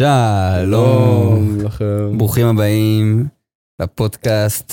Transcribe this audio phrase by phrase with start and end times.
[0.00, 2.18] שלום, לכם.
[2.18, 3.26] ברוכים הבאים
[3.82, 4.72] לפודקאסט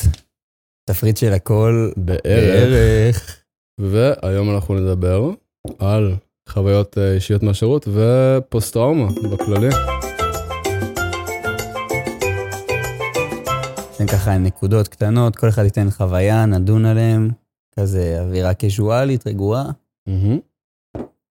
[0.90, 3.44] תפריט של הכל בערך.
[3.80, 5.32] והיום אנחנו נדבר
[5.80, 6.16] על
[6.50, 9.70] חוויות אה, אישיות מהשירות ופוסט טראומה בכללי.
[13.92, 17.30] ניתן ככה נקודות קטנות, כל אחד ייתן חוויה, נדון עליהם,
[17.80, 19.66] כזה אווירה קזואלית, רגועה.
[20.08, 20.40] מהמם.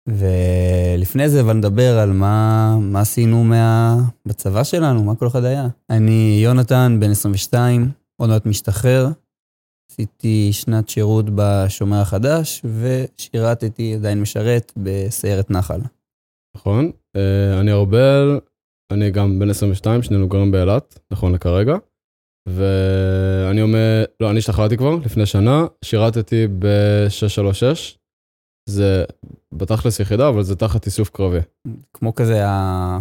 [0.06, 3.96] ולפני זה, אבל נדבר על מה, מה עשינו מה...
[4.26, 5.68] בצבא שלנו, מה כל אחד היה.
[5.90, 9.08] אני יונתן, בן 22, עוד מעט משתחרר.
[9.90, 15.80] עשיתי שנת שירות בשומר החדש, ושירתתי, עדיין משרת, בסיירת נחל.
[16.56, 16.90] נכון.
[17.16, 18.40] אה, אני ארבל,
[18.92, 21.76] אני גם בן 22, שנינו גרים באילת, נכון לכרגע.
[22.48, 27.96] ואני אומר, לא, אני השתחררתי כבר לפני שנה, שירתתי ב-636.
[28.68, 29.04] זה
[29.52, 31.38] בתכלס יחידה, אבל זה תחת איסוף קרבי.
[31.94, 32.98] כמו כזה ה...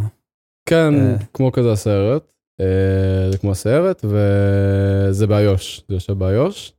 [0.69, 1.15] כן, אה.
[1.33, 2.31] כמו כזה הסיירת.
[2.61, 6.73] אה, זה כמו הסיירת, וזה באיו"ש, זה יושב באיו"ש.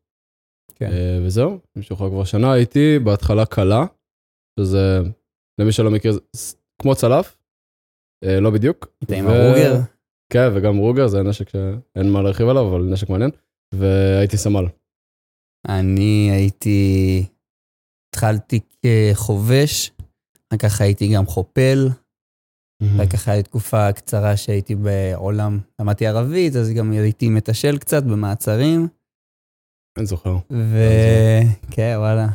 [0.75, 0.91] כן.
[0.91, 2.53] אה, וזהו, משוחרר כבר שנה.
[2.53, 3.85] הייתי בהתחלה קלה,
[4.61, 5.01] שזה,
[5.61, 7.37] למי שלא מכיר, זה כמו צלף,
[8.25, 8.87] לא בדיוק.
[9.01, 9.75] היית עם הרוגר?
[10.33, 13.31] כן, וגם רוגר זה נשק שאין מה להרחיב עליו, אבל נשק מעניין.
[13.75, 14.65] והייתי סמל.
[15.69, 17.27] אני הייתי...
[18.17, 19.93] התחלתי כחובש,
[20.49, 21.89] אחר כך הייתי גם חופל,
[22.83, 28.89] אחר כך הייתה תקופה קצרה שהייתי בעולם, למדתי ערבית, אז גם הייתי מתשל קצת במעצרים,
[29.99, 30.37] אין זוכר.
[30.51, 30.77] ו...
[31.71, 32.27] כן, וואלה.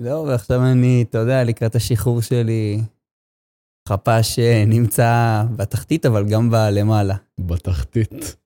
[0.00, 2.80] זהו, ועכשיו אני, אתה יודע, לקראת השחרור שלי,
[3.88, 7.16] חפ"ש אה, נמצא בתחתית, אבל גם בלמעלה.
[7.40, 8.36] בתחתית.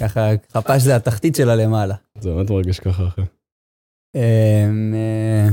[0.00, 1.94] ככה, חפ"ש זה התחתית של הלמעלה.
[2.18, 3.22] זה באמת מרגיש ככה, אחי.
[4.14, 5.48] אמ, אה,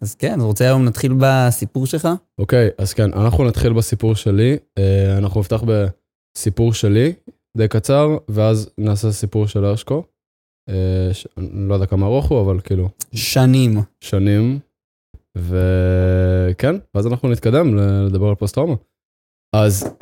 [0.00, 2.08] אז כן, אז רוצה היום נתחיל בסיפור שלך?
[2.38, 4.56] אוקיי, אז כן, אנחנו נתחיל בסיפור שלי.
[4.78, 7.12] אה, אנחנו נפתח בסיפור שלי,
[7.56, 10.04] די קצר, ואז נעשה סיפור של הרשקו.
[10.68, 13.78] אה, לא יודע כמה ארוך הוא, אבל כאילו, שנים.
[14.00, 14.58] שנים.
[15.38, 18.74] וכן, ואז אנחנו נתקדם לדבר על פוסט-טראומה.
[19.56, 19.94] אז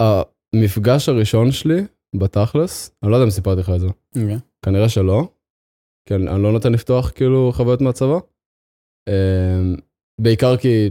[0.00, 1.84] המפגש הראשון שלי,
[2.16, 3.88] בתכלס, אני לא יודע אם סיפרתי לך את זה.
[4.64, 5.28] כנראה שלא.
[6.08, 8.18] כן, אני לא נותן לפתוח כאילו חוויות מהצבא.
[9.08, 9.74] אמ,
[10.20, 10.90] בעיקר כי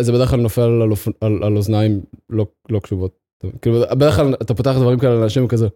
[0.00, 1.08] זה בדרך כלל נופל על, אופ...
[1.20, 2.00] על, על אוזניים
[2.30, 3.18] לא, לא קשובות.
[3.62, 5.66] כאילו, בדרך כלל אתה פותח דברים כאלה לאנשים כזה,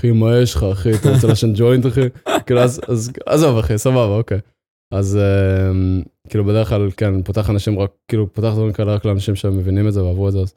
[0.00, 2.00] אחי, מה יש לך, אחי, אתה רוצה לעשן ג'וינט, אחי?
[2.46, 4.40] כאילו, אז, אז עזוב, אחי, סבבה, אוקיי.
[4.94, 9.34] אז אמ, כאילו, בדרך כלל, כן, פותח אנשים רק, כאילו, פותח דברים כאלה רק לאנשים
[9.34, 10.54] שמבינים את זה ועברו את זה, אז...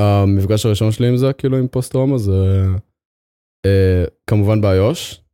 [0.00, 2.64] המפגש הראשון שלי עם זה, כאילו, עם פוסט-טראומה, זה
[3.66, 5.25] אה, כמובן באיו"ש.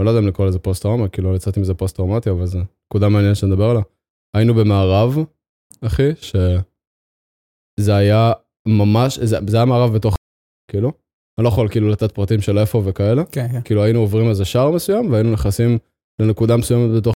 [0.00, 3.08] אני לא יודע אם לקרוא לזה פוסט-טראומה, כאילו, לא יצאתי מזה פוסט-טראומטי, אבל זה נקודה
[3.08, 3.82] מעניינת שנדבר עליה.
[4.36, 5.18] היינו במארב,
[5.80, 8.32] אחי, שזה היה
[8.68, 10.14] ממש, זה, זה היה מארב בתוך,
[10.70, 10.92] כאילו.
[11.38, 13.24] אני לא יכול כאילו לתת פרטים של איפה וכאלה.
[13.24, 13.60] כן, כן.
[13.64, 15.78] כאילו היינו עוברים איזה שער מסוים והיינו נכנסים
[16.22, 17.14] לנקודה מסוימת בתוך,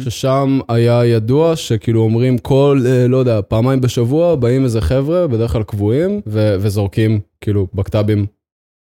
[0.00, 5.52] ששם היה ידוע שכאילו אומרים כל, אה, לא יודע, פעמיים בשבוע באים איזה חבר'ה, בדרך
[5.52, 8.26] כלל קבועים, ו- וזורקים כאילו בקת"בים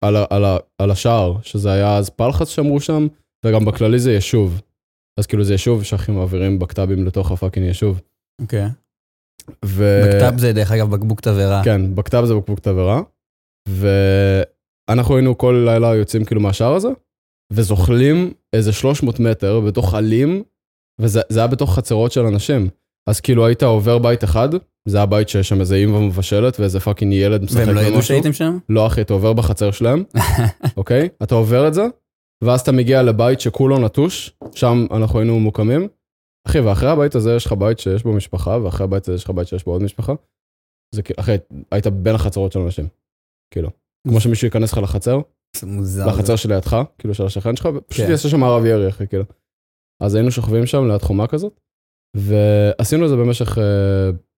[0.04, 0.44] על, על,
[0.78, 3.06] על השער, שזה היה אז פלחץ שאמרו שם,
[3.46, 4.60] וגם בכללי זה יישוב.
[5.20, 8.00] אז כאילו זה יישוב שהכי מעבירים בקת"בים לתוך הפאקינג יישוב.
[8.42, 8.66] אוקיי.
[9.64, 10.02] ו...
[10.04, 11.64] בקת"ב זה דרך אגב בקבוק תבערה.
[11.64, 13.00] כן, בקת"ב זה בקבוק תבערה.
[13.68, 16.88] ואנחנו היינו כל לילה יוצאים כאילו מהשער הזה,
[17.52, 20.42] וזוחלים איזה 300 מטר בתוך עלים,
[21.00, 22.68] וזה זה היה בתוך חצרות של אנשים.
[23.08, 24.48] אז כאילו היית עובר בית אחד,
[24.88, 27.94] זה היה בית שיש שם איזה אימא מבשלת ואיזה fucking ילד משחק והם לא ידעו
[27.94, 28.08] במשהו.
[28.08, 28.58] שהייתם שם?
[28.68, 30.04] לא אחי, אתה עובר בחצר שלהם,
[30.76, 31.08] אוקיי?
[31.22, 31.82] אתה עובר את זה,
[32.44, 35.88] ואז אתה מגיע לבית שכולו נטוש, שם אנחנו היינו מוקמים.
[36.46, 39.30] אחי, ואחרי הבית הזה יש לך בית שיש בו משפחה, ואחרי הבית הזה יש לך
[39.30, 40.12] בית שיש בו עוד משפחה.
[40.94, 41.36] זה כאילו, אחי,
[41.70, 42.88] היית בין החצרות של אנשים.
[43.54, 43.70] כאילו,
[44.08, 45.20] כמו שמישהו ייכנס לך לחצר,
[45.56, 46.06] זה מוזר.
[46.06, 48.10] לחצר שלידך, כאילו של השכן שלך, ופשוט כן.
[48.10, 49.24] יעשה שם מערב ירי, אחי, כאילו.
[50.02, 51.60] אז היינו שוכבים שם ליד חומה כזאת,
[52.16, 53.64] ועשינו את זה במשך אה,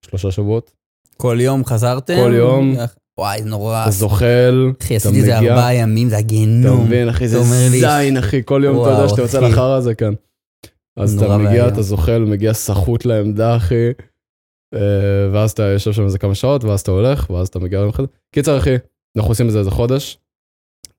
[0.07, 0.73] שלושה שבועות.
[1.17, 2.17] כל יום חזרתם?
[2.17, 2.77] כל יום.
[3.19, 3.83] וואי, נורא.
[3.83, 6.84] אתה זוחל, אחי, אתה עשיתי את זה ארבעה ימים, זה אתה הגיהנום.
[6.84, 7.45] מבין, אחי, זה אתה
[8.01, 9.41] זין, אחי, כל יום אתה יודע שאתה יוצא.
[9.41, 10.15] לחרא הזה, כן.
[10.97, 11.69] אז אתה מגיע.
[11.69, 13.89] אתה זוחל, מגיע סחוט לעמדה, אחי,
[14.75, 18.03] אה, ואז אתה יושב שם איזה כמה שעות, ואז אתה הולך, ואז אתה מגיע אחד.
[18.34, 18.75] קיצר, אחי,
[19.16, 20.19] אנחנו עושים את זה איזה חודש,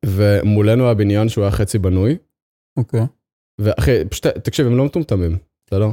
[0.06, 2.18] ומולנו היה בניין שהוא היה חצי בנוי,
[2.78, 3.02] אוקיי.
[3.62, 5.88] ואחי, פשוט, תקשיב, הם לא מטומטמים, בסדר?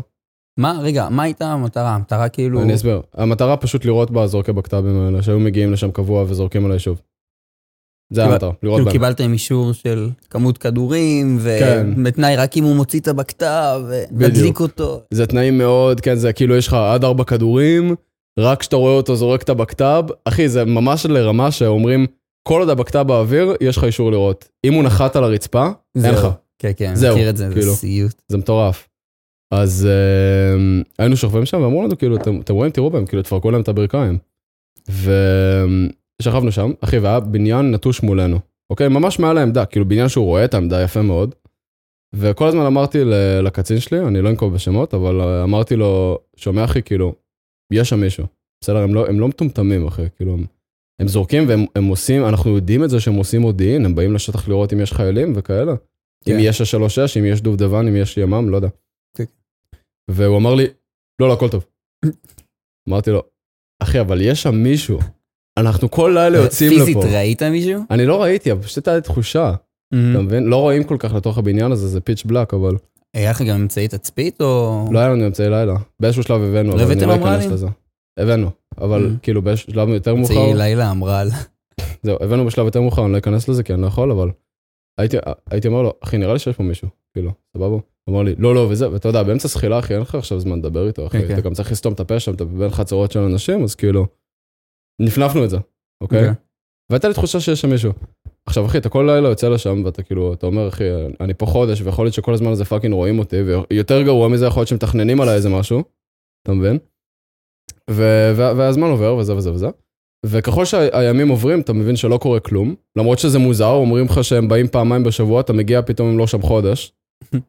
[0.58, 1.94] מה, רגע, מה הייתה המטרה?
[1.94, 2.62] המטרה כאילו...
[2.62, 3.02] אני אסביר.
[3.14, 7.00] המטרה פשוט לראות בזורקי בקת"בים האלה, שהיו מגיעים לשם קבוע וזורקים על היישוב.
[8.12, 8.92] זה קיבל- המטרה, לראות כאילו בהם.
[8.92, 11.86] קיבלתם אישור של כמות כדורים, כן.
[11.96, 13.80] ובתנאי רק אם הוא מוציא את הבקת"ב.
[14.12, 15.00] ולהדליק אותו.
[15.10, 17.94] זה תנאים מאוד, כן, זה כאילו יש לך עד ארבע כדורים,
[18.38, 22.06] רק כשאתה רואה אותו זורק את הבקת"ב, אחי, זה ממש לרמה שאומרים,
[22.48, 24.48] כל עוד הבקת"ב באוויר, יש לך אישור לראות.
[24.64, 25.68] אם הוא נחת על הרצפה,
[26.04, 26.28] אין לך.
[26.58, 27.70] כן, כן, זהו, מכיר את זה, כאילו.
[27.72, 28.22] זה סיוט.
[28.28, 28.87] זה מטורף.
[29.50, 33.60] אז אה, היינו שוכבים שם ואמרו לנו, כאילו, אתם, רואים, תראו בהם, כאילו, תפרקו להם
[33.60, 34.18] את הברכיים.
[34.88, 38.38] ושכבנו שם, אחי, והיה בניין נטוש מולנו,
[38.70, 38.88] אוקיי?
[38.88, 41.34] ממש מעל העמדה, כאילו, בניין שהוא רואה את העמדה יפה מאוד.
[42.14, 42.98] וכל הזמן אמרתי
[43.42, 47.14] לקצין שלי, אני לא אנקוב בשמות, אבל אה, אמרתי לו, שומע אחי, כאילו,
[47.72, 48.26] יש שם מישהו.
[48.64, 50.44] בסדר, הם לא, הם לא מטומטמים, אחי, כאילו, הם,
[51.00, 54.48] הם זורקים והם הם עושים, אנחנו יודעים את זה שהם עושים מודיעין, הם באים לשטח
[54.48, 55.74] לראות אם יש חיילים וכאלה.
[56.24, 56.32] כן.
[56.32, 58.68] אם יש ה-36, אם יש דובדבן, אם יש ימ"מ, לא יודע.
[60.10, 60.66] והוא אמר לי,
[61.20, 61.64] לא, לא, הכל טוב.
[62.88, 63.22] אמרתי לו,
[63.82, 64.98] אחי, אבל יש שם מישהו.
[65.58, 66.84] אנחנו כל לילה יוצאים לפה.
[66.84, 67.82] פיזית ראית מישהו?
[67.90, 69.54] אני לא ראיתי, אבל פשוט הייתה לי תחושה,
[69.94, 69.96] Mm-hmm.
[70.12, 70.44] אתה מבין?
[70.46, 72.76] לא רואים כל כך לתוך הבניין הזה, זה פיץ' בלק, אבל
[73.16, 74.84] היה לך גם אמצעי תצפית או...
[74.92, 75.74] לא היה לנו אמצעי לילה.
[76.00, 77.46] באיזשהו שלב הבאנו, לא אבל אני הבאתם לא אכנס?
[77.52, 77.66] לזה.
[78.18, 79.18] הבאנו, אבל Mm.
[79.22, 81.28] כאילו באיזשהו שלב יותר מאוחר, אמצעי לילה אמרה על...
[82.02, 84.30] זהו, הבאנו בשלב יותר מאוחר, אני לא אכנס לזה כי אני לא יכול, אבל
[85.50, 87.76] הייתי אומר לו, אחי, נראה לי שיש פה מישהו, כאילו, סבבה?
[88.08, 90.86] אמר לי, לא, לא, וזה, ואתה יודע, באמצע זחילה, אחי, אין לך עכשיו זמן לדבר
[90.86, 91.34] איתו, אחי, כן, כן.
[91.34, 94.06] אתה גם צריך לסתום את הפה שם, אתה בין חצרות של אנשים, אז כאילו,
[95.02, 95.56] נפנפנו את זה,
[96.02, 96.18] אוקיי?
[96.18, 96.34] אוקיי.
[96.90, 97.92] והייתה לי תחושה שיש שם מישהו.
[98.46, 100.84] עכשיו, אחי, אתה כל לילה יוצא לשם, ואתה כאילו, אתה אומר, אחי,
[101.20, 104.60] אני פה חודש, ויכול להיות שכל הזמן הזה fucking רואים אותי, ויותר גרוע מזה, יכול
[104.60, 105.82] להיות שמתכננים עליי איזה משהו,
[106.42, 106.78] אתה מבין?
[108.36, 109.68] והזמן עובר, וזה וזה וזה.
[110.26, 112.74] וככל שהימים עוברים, אתה מבין שלא קורה כלום.
[112.96, 116.42] למרות שזה מוזר, אומרים לך שהם באים פעמיים בשבוע, אתה מגיע, פתאום הם לא שם
[116.42, 116.92] חודש.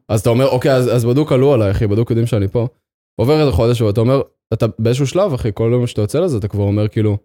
[0.08, 2.66] אז אתה אומר, אוקיי, אז, אז בדוק עלו עליי, אחי, בדוק יודעים שאני פה.
[3.20, 4.22] עובר איזה חודש, ואתה אומר,
[4.52, 7.18] אתה באיזשהו שלב, אחי, כל יום שאתה יוצא לזה, אתה כבר אומר, כאילו,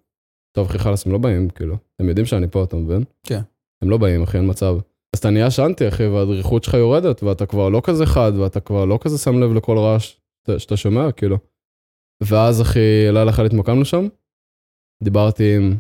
[0.58, 1.76] טוב, אחי, חלאס, הם לא באים, כאילו.
[2.00, 3.04] הם יודעים שאני פה, אתה מבין?
[3.24, 3.42] כן.
[3.84, 4.76] הם לא באים, אחי, אין מצב.
[5.16, 8.86] אז אתה נהיה שנטי, אחי, והדריכות שלך יורדת, ואתה כבר לא כזה חד, ואתה כבר
[8.86, 10.18] לא כזה שם לב לכל רעש
[10.58, 11.38] שאתה- שומע, כאילו.
[12.24, 12.80] ואז, אחי,
[13.14, 14.08] לילה אחד התמקמנו שם,
[15.04, 15.78] דיברתי עם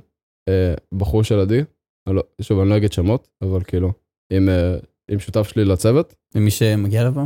[0.50, 1.62] אה, בחור של עדי,
[2.10, 3.92] לא, שוב, אני לא אגיד שמות, אבל כאילו,
[4.34, 4.76] עם, אה,
[5.12, 6.16] עם שותף שלי לצוות.
[6.36, 7.22] ומי שמגיע לפה?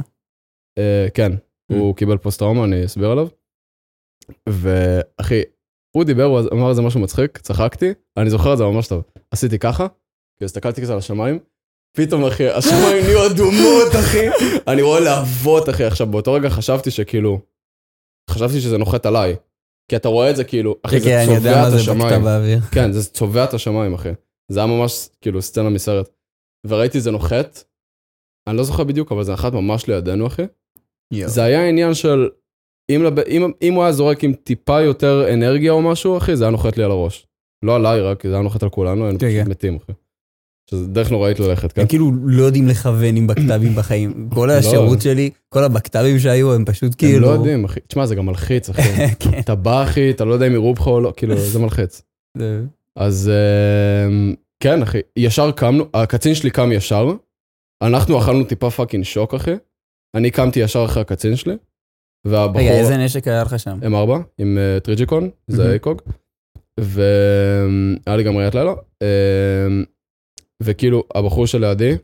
[0.77, 1.31] אה, כן,
[1.71, 3.27] הוא קיבל פוסט טראומה, אני אסביר עליו.
[4.49, 5.41] ואחי,
[5.95, 9.03] הוא דיבר, הוא אמר איזה משהו מצחיק, צחקתי, אני זוכר את זה ממש טוב.
[9.31, 9.87] עשיתי ככה,
[10.43, 11.39] הסתכלתי כזה על השמיים,
[11.97, 14.27] פתאום אחי, השמיים נהיו אדומות אחי,
[14.67, 17.41] אני רואה להבות אחי, עכשיו באותו רגע חשבתי שכאילו,
[18.29, 19.35] חשבתי שזה נוחת עליי.
[19.89, 22.21] כי אתה רואה את זה כאילו, אחי, זה צובע את השמיים.
[22.71, 24.09] כן, זה צובע את השמיים, אחי.
[24.51, 26.09] זה היה ממש, כאילו, סצנה מסרט.
[26.67, 27.63] וראיתי זה נוחת,
[28.49, 30.43] אני לא זוכר בדיוק, אבל זה נחת ממש לידינו, אחי.
[31.11, 31.29] יואו.
[31.29, 32.29] זה היה עניין של,
[32.89, 33.19] אם, לב...
[33.19, 36.77] אם, אם הוא היה זורק עם טיפה יותר אנרגיה או משהו, אחי, זה היה נוחת
[36.77, 37.27] לי על הראש.
[37.63, 39.49] לא עליי רק, זה היה נוחת על כולנו, היינו כן, פשוט כן.
[39.49, 39.91] מתים, אחי.
[40.69, 41.81] שזה דרך נוראית ללכת, כן?
[41.81, 44.29] הם כאילו לא יודעים לכוון עם בקת"בים בחיים.
[44.35, 47.19] כל השירות שלי, כל הבקת"בים שהיו, הם פשוט הם כאילו...
[47.19, 47.79] לא יודעים, אחי.
[47.87, 48.81] תשמע, זה גם מלחיץ, אחי.
[49.19, 49.39] כן.
[49.39, 52.01] אתה בא, אחי, אתה לא יודע אם יראו בך או לא, כאילו, זה מלחיץ.
[52.95, 53.31] אז
[54.07, 57.11] אמ, כן, אחי, ישר קמנו, הקצין שלי קם ישר,
[57.83, 59.53] אנחנו אכלנו טיפה fucking שוק, אחי.
[60.15, 61.53] אני קמתי ישר אחרי הקצין שלי,
[62.25, 62.61] והבחור...
[62.61, 63.79] רגע, איזה נשק היה לך שם?
[63.81, 65.71] M4 עם uh, Trijicon, זה.
[65.71, 66.01] ACOG,
[66.79, 68.73] והיה לי גם ראיית לילה,
[69.03, 69.83] אמ,
[70.63, 71.97] וכאילו הבחור שלידי,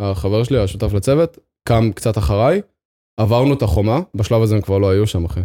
[0.00, 1.38] החבר שלי, השותף לצוות,
[1.68, 2.60] קם קצת אחריי,
[3.20, 5.40] עברנו את החומה, בשלב הזה הם כבר לא היו שם, אחי.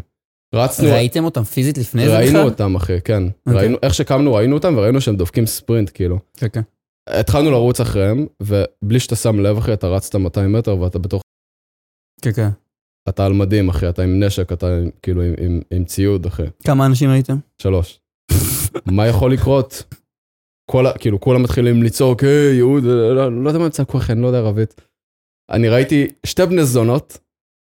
[0.55, 2.23] רצנו, ראיתם אותם פיזית לפני זה בכלל?
[2.23, 3.23] ראינו אותם, אחי, כן.
[3.23, 3.61] אוקיי.
[3.61, 6.19] ראינו, איך שקמנו ראינו אותם וראינו שהם דופקים ספרינט, כאילו.
[6.37, 6.61] כן, כן.
[7.07, 11.21] התחלנו לרוץ אחריהם, ובלי שאתה שם לב, אחי, אתה רצת 200 מטר ואתה בתוך,
[12.21, 12.49] כן, כן.
[13.09, 16.43] אתה על מדים, אחי, אתה עם נשק, אתה עם- כאילו עם, עם, עם ציוד, אחי.
[16.63, 17.35] כמה אנשים הייתם?
[17.61, 17.99] שלוש.
[18.97, 19.83] מה יכול לקרות?
[20.71, 20.97] כל ה...
[20.97, 24.21] כאילו, כולם מתחילים לצעוק, היי, יהוד, לא, לא, לא יודע מה הם צעקו אחי, אני
[24.21, 24.81] לא יודע ערבית.
[25.51, 27.17] אני ראיתי שתי בני זונות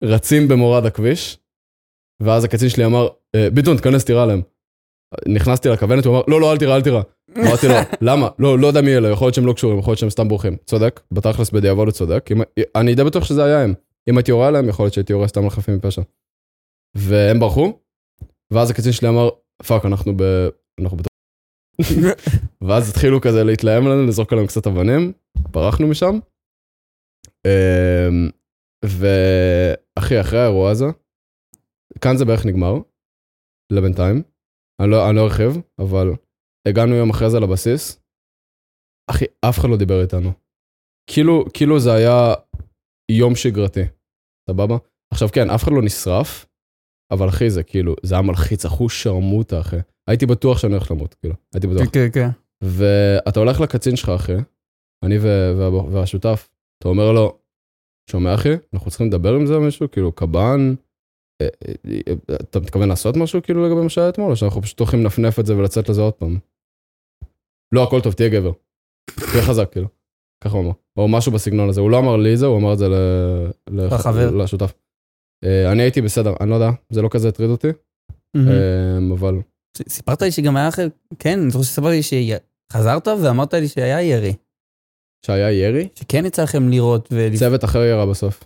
[0.04, 1.38] רצים במורד הכביש,
[2.22, 4.42] ואז הקצין שלי אמר, "אה, ביטון, תיכנס, תירה להם.
[5.34, 7.02] נכנסתי לכוונת, הוא אמר, לא, לא, אל תירה, אל תירה.
[7.36, 8.28] אמרתי לו, למה?
[8.38, 10.56] לא, לא יודע מי אלה, יכול להיות שהם לא קשורים, יכול להיות שהם סתם בורחים.
[10.64, 12.28] צודק, בתכלס בדיעבוד הוא צודק.
[12.32, 12.42] אם...
[12.76, 13.74] אני די בטוח שזה היה הם.
[14.10, 16.02] אם הייתי יורה עליהם, יכול להיות שהייתי יורה סתם על חפים מפשע.
[16.96, 17.78] והם ברחו,
[18.52, 19.28] ואז הקצין שלי אמר,
[19.66, 20.22] fuck, אנחנו ב...
[20.80, 21.12] אנחנו בתוך...
[22.66, 25.12] ואז התחילו כזה להתלהם עלינו, לזרוק עליהם קצת אבנים,
[25.50, 26.18] ברחנו משם.
[27.46, 28.30] אמ,
[28.84, 30.86] ואחי, אחרי האירוע הזה,
[32.00, 32.74] כאן זה בערך נגמר,
[33.72, 34.22] לבינתיים.
[34.80, 36.08] אני לא, לא ארחיב, אבל
[36.68, 38.02] הגענו יום אחרי זה לבסיס.
[39.10, 40.32] אחי, אף אחד לא דיבר איתנו.
[41.10, 42.34] כאילו, כאילו זה היה
[43.10, 43.80] יום שגרתי,
[44.50, 44.76] סבבה?
[45.12, 46.46] עכשיו כן, אף אחד לא נשרף,
[47.12, 49.76] אבל אחי, זה כאילו, זה היה מלחיץ, אחוז שרמוטה, אחי.
[50.08, 51.82] הייתי בטוח שאני הולך למות, כאילו, הייתי בטוח.
[51.84, 52.28] כן, כן, כן.
[52.64, 54.36] ואתה הולך לקצין שלך, אחי,
[55.04, 55.18] אני
[55.92, 56.48] והשותף,
[56.78, 57.38] אתה אומר לו,
[58.10, 60.74] שומע אחי, אנחנו צריכים לדבר עם זה מישהו, כאילו, קב"ן,
[61.42, 61.48] אה,
[62.34, 65.46] אתה מתכוון לעשות משהו כאילו לגבי מה שהיה אתמול, או שאנחנו פשוט הולכים לנפנף את
[65.46, 66.38] זה ולצאת לזה עוד פעם?
[67.72, 68.52] לא, הכל טוב, תהיה גבר.
[69.32, 69.88] תהיה חזק, כאילו.
[70.44, 70.72] ככה הוא אמר.
[70.98, 71.80] או משהו בסגנון הזה.
[71.80, 72.86] הוא לא אמר לי זה, הוא אמר את זה
[73.70, 74.30] לחבר.
[74.30, 74.72] לשותף.
[75.44, 77.68] אני הייתי בסדר, אני לא יודע, זה לא כזה הטריד אותי,
[79.14, 79.34] אבל...
[79.88, 84.34] סיפרת לי שגם היה אחר, כן, אני חושב שסיפרת לי שחזרת ואמרת לי שהיה ירי.
[85.26, 85.88] שהיה ירי?
[85.94, 87.28] שכן יצא לכם לראות ו...
[87.38, 88.44] צוות אחר ירה בסוף.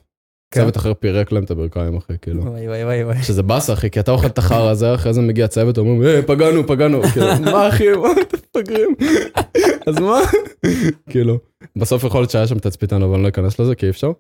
[0.52, 0.60] כן.
[0.60, 2.42] צוות אחר פירק להם את הברכיים אחי, כאילו.
[2.42, 3.22] וואי וואי וואי וואי.
[3.22, 6.22] שזה באסה אחי, כי אתה אוכל את החרא הזה, אחרי זה מגיע צוות, אומרים, היי,
[6.22, 7.02] פגענו, פגענו.
[7.12, 8.94] כאילו, מה אחי, מה אתם מפגרים?
[9.88, 10.18] אז מה?
[11.10, 11.38] כאילו,
[11.76, 14.10] בסוף יכול להיות שהיה שם תצפיתן, אבל אני לא אכנס לזה, כי אי אפשר.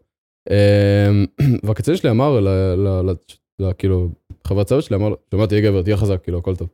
[0.50, 1.26] אמ,
[1.64, 2.38] והקצין שלי אמר,
[3.78, 4.08] כאילו,
[4.46, 6.68] חבר צוות שלי אמר, שומע, תהיה גבר, תהיה חזק, כאילו, הכל טוב.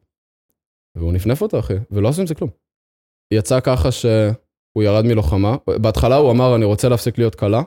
[0.96, 2.50] והוא נפנף אותו, אחי, ולא עשו עם זה כלום.
[3.34, 7.62] יצא ככה שהוא ירד מלוחמה, בהתחלה הוא אמר, אני רוצה להפסיק להיות קלה,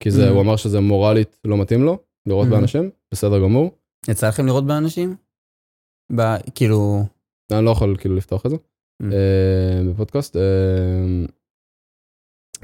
[0.00, 0.32] כי זה, mm-hmm.
[0.32, 2.50] הוא אמר שזה מורלית לא מתאים לו, לראות mm-hmm.
[2.50, 3.70] באנשים, בסדר גמור.
[4.08, 5.16] יצא לכם לראות באנשים?
[6.16, 6.22] ב...
[6.54, 7.04] כאילו...
[7.52, 9.06] אני לא יכול כאילו לפתוח את זה, mm-hmm.
[9.06, 10.36] uh, בפודקאסט.
[10.36, 10.40] Uh,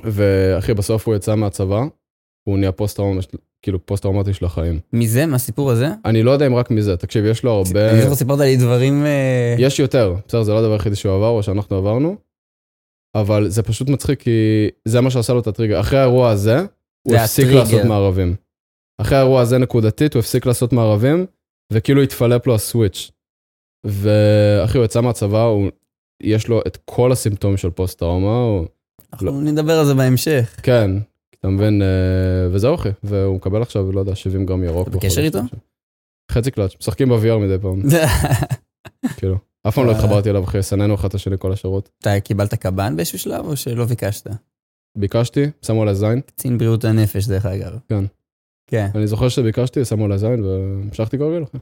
[0.04, 1.82] ואחי, בסוף הוא יצא מהצבא,
[2.48, 3.20] הוא נהיה פוסט טראומה,
[3.62, 4.80] כאילו פוסט טראומטי של החיים.
[4.92, 5.26] מזה?
[5.26, 5.88] מהסיפור הזה?
[6.04, 7.90] אני לא יודע אם רק מזה, תקשיב, יש לו הרבה...
[7.90, 9.06] אני זוכר סיפרת לי דברים...
[9.06, 12.16] אה, יש יותר, בסדר, זה לא הדבר היחידי שהוא עבר או שאנחנו עברנו,
[13.14, 15.80] אבל זה פשוט מצחיק כי זה מה שעשה לו את הטריגר.
[15.80, 16.66] אחרי האירוע הזה,
[17.06, 18.34] הוא הפסיק לעשות מארבים.
[19.00, 21.26] אחרי האירוע הזה נקודתית, הוא הפסיק לעשות מארבים,
[21.72, 23.10] וכאילו התפלפ לו ה switch.
[23.86, 25.70] ואחי, הוא יצא מהצבא, הוא...
[26.22, 28.66] יש לו את כל הסימפטומים של פוסט טראומה.
[29.12, 29.32] אנחנו לא...
[29.32, 30.56] נדבר על זה בהמשך.
[30.62, 30.90] כן,
[31.40, 34.88] אתה מבין, אה, וזהו אחי, והוא מקבל עכשיו, לא יודע, 70 גרם ירוק.
[34.88, 35.38] אתה בקשר איתו?
[36.32, 37.82] חצי קלאץ', משחקים ב-VR מדי פעם.
[39.18, 39.36] כאילו,
[39.68, 39.96] אף פעם לא אה.
[39.96, 41.90] התחברתי אליו אחי, סננו אחד את השני כל השירות.
[41.98, 44.26] אתה קיבלת קב"ן באיזשהו שלב או שלא ביקשת?
[44.96, 46.20] ביקשתי, שמו עלי זין.
[46.20, 47.78] קצין בריאות הנפש דרך אגב.
[47.88, 48.04] כן.
[48.70, 48.88] כן.
[48.94, 51.58] אני זוכר שביקשתי, שמו עלי זין והמשכתי כרגיל אחי.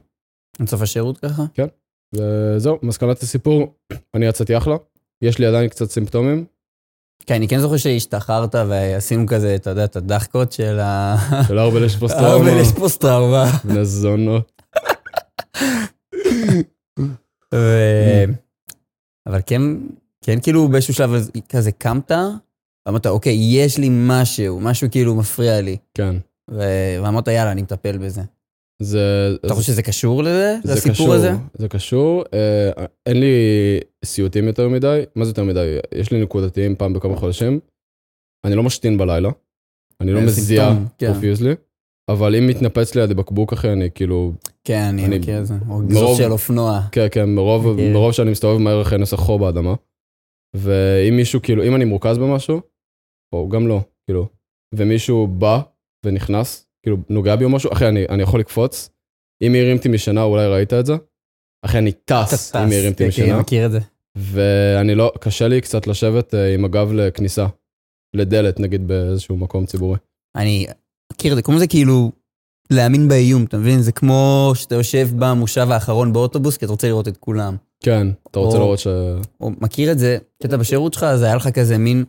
[0.59, 1.43] עד סוף השירות ככה?
[1.53, 1.67] כן.
[2.15, 3.73] וזהו, מסקנת הסיפור,
[4.15, 4.75] אני יצאתי אחלה.
[5.21, 6.45] יש לי עדיין קצת סימפטומים,
[7.25, 11.15] כן, אני כן זוכר שהשתחררת ועשינו כזה, אתה יודע, את הדחקות של ה...
[11.47, 12.49] של ארבל יש פוסט טראומה.
[12.49, 13.45] ארבל יש פוסט טראומה.
[13.63, 14.61] בני זונות.
[19.27, 19.61] אבל כן,
[20.25, 21.11] כן כאילו באיזשהו שלב
[21.49, 22.11] כזה קמת,
[22.85, 25.77] ואמרת, אוקיי, יש לי משהו, משהו כאילו מפריע לי.
[25.93, 26.15] כן.
[26.49, 28.21] ואמרת, יאללה, אני מטפל בזה.
[28.81, 29.35] זה...
[29.45, 30.57] אתה חושב שזה קשור לזה?
[30.63, 31.31] זה לסיפור הזה?
[31.53, 32.23] זה קשור.
[32.33, 33.35] אה, אין לי
[34.05, 35.01] סיוטים יותר מדי.
[35.15, 35.77] מה זה יותר מדי?
[35.95, 37.59] יש לי נקודתיים פעם בכמה חודשים.
[38.45, 39.29] אני לא משתין בלילה.
[40.01, 41.55] אני לא מזיע פרופיוזלי.
[41.55, 41.61] כן.
[42.11, 44.31] אבל אם מתנפץ לידי בקבוק אחי, אני כאילו...
[44.63, 45.53] כן, אני מכיר את זה.
[45.69, 46.81] או גזוז של אופנוע.
[46.91, 49.73] כן, כן, מרוב, מרוב שאני מסתובב מהר אחרי אני עושה חור באדמה.
[50.55, 52.61] ואם מישהו, כאילו, אם אני מורכז במשהו,
[53.33, 54.27] או גם לא, כאילו,
[54.75, 55.61] ומישהו בא
[56.05, 58.89] ונכנס, כאילו, נוגע בי או משהו, אחי, אני, אני יכול לקפוץ.
[59.41, 60.93] אם הרימתי משנה, אולי ראית את זה?
[61.65, 63.31] אחי, אני טס אם הרימתי כן, משנה.
[63.31, 63.79] אני מכיר את זה.
[64.15, 67.47] ואני לא, קשה לי קצת לשבת uh, עם הגב לכניסה,
[68.15, 69.97] לדלת, נגיד, באיזשהו מקום ציבורי.
[70.35, 70.67] אני
[71.13, 72.11] מכיר את זה, קוראים לזה כאילו
[72.71, 73.81] להאמין באיום, אתה מבין?
[73.81, 77.55] זה כמו שאתה יושב במושב האחרון באוטובוס, כי אתה רוצה לראות את כולם.
[77.83, 78.87] כן, אתה רוצה או, לראות ש...
[79.41, 82.05] או מכיר את זה, כשאתה בשירות שלך, אז היה לך כזה מין,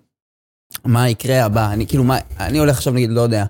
[0.85, 1.73] מה יקרה הבא?
[1.73, 3.45] אני כאילו, מה, אני הולך עכשיו, נגיד, לא יודע,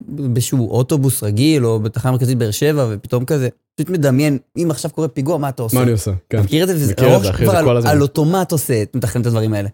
[0.00, 5.08] באיזשהו אוטובוס רגיל, או בתחנה מרכזית באר שבע, ופתאום כזה, פשוט מדמיין, אם עכשיו קורה
[5.08, 5.76] פיגוע, מה אתה עושה?
[5.76, 6.10] מה אני עושה?
[6.30, 6.40] כן.
[6.40, 6.74] מכיר את זה?
[6.74, 9.68] וזה ראש כבר על, על אוטומט עושה, מתכנן את הדברים האלה.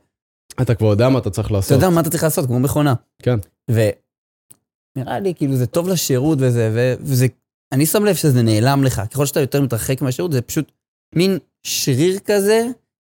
[0.63, 1.67] אתה כבר יודע מה אתה צריך לעשות.
[1.67, 2.95] אתה יודע מה אתה צריך לעשות, כמו מכונה.
[3.23, 3.39] כן.
[3.71, 6.95] ונראה לי, כאילו, זה טוב לשירות וזה, ו...
[7.01, 7.27] וזה,
[7.73, 9.03] אני שם לב שזה נעלם לך.
[9.11, 10.73] ככל שאתה יותר מתרחק מהשירות, זה פשוט
[11.15, 12.67] מין שריר כזה,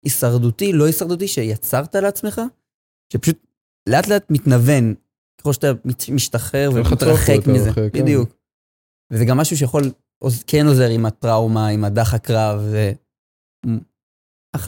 [0.05, 2.41] הישרדותי, לא הישרדותי, שיצרת לעצמך,
[3.13, 3.37] שפשוט
[3.89, 4.93] לאט לאט מתנוון
[5.41, 5.71] ככל שאתה
[6.11, 7.89] משתחרר ומתרחק מזה, כן.
[7.93, 8.29] בדיוק.
[9.11, 9.83] וזה גם משהו שיכול,
[10.47, 12.93] כן עוזר עם הטראומה, עם הדחק קרב, זה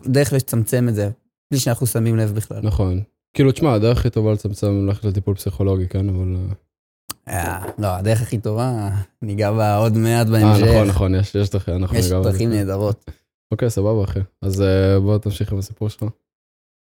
[0.06, 1.10] דרך לצמצם את זה,
[1.52, 2.60] בלי שאנחנו שמים לב בכלל.
[2.64, 3.04] נכון.
[3.34, 6.36] כאילו, תשמע, הדרך הכי טובה לצמצם ללכת לטיפול פסיכולוגי, כן, אבל...
[6.36, 6.54] אה,
[7.28, 8.90] אה, לא, הדרך הכי טובה,
[9.22, 10.64] ניגע בה עוד מעט בהמשך.
[10.64, 12.20] אה, נכון, נכון, יש, יש דרכים, אנחנו ניגע בה.
[12.20, 13.12] יש דרכים נהדרות.
[13.52, 14.20] אוקיי, סבבה, אחי.
[14.42, 14.64] אז
[15.02, 16.04] בוא תמשיך עם הסיפור שלך.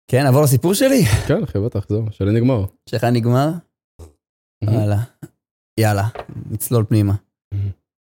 [0.08, 1.06] כן, נעבור לסיפור שלי?
[1.28, 2.66] כן, אחי, בטח, זהו, שלי נגמר.
[2.90, 3.50] שלך נגמר?
[4.64, 5.04] יאללה,
[5.80, 6.08] יאללה,
[6.52, 7.14] נצלול פנימה.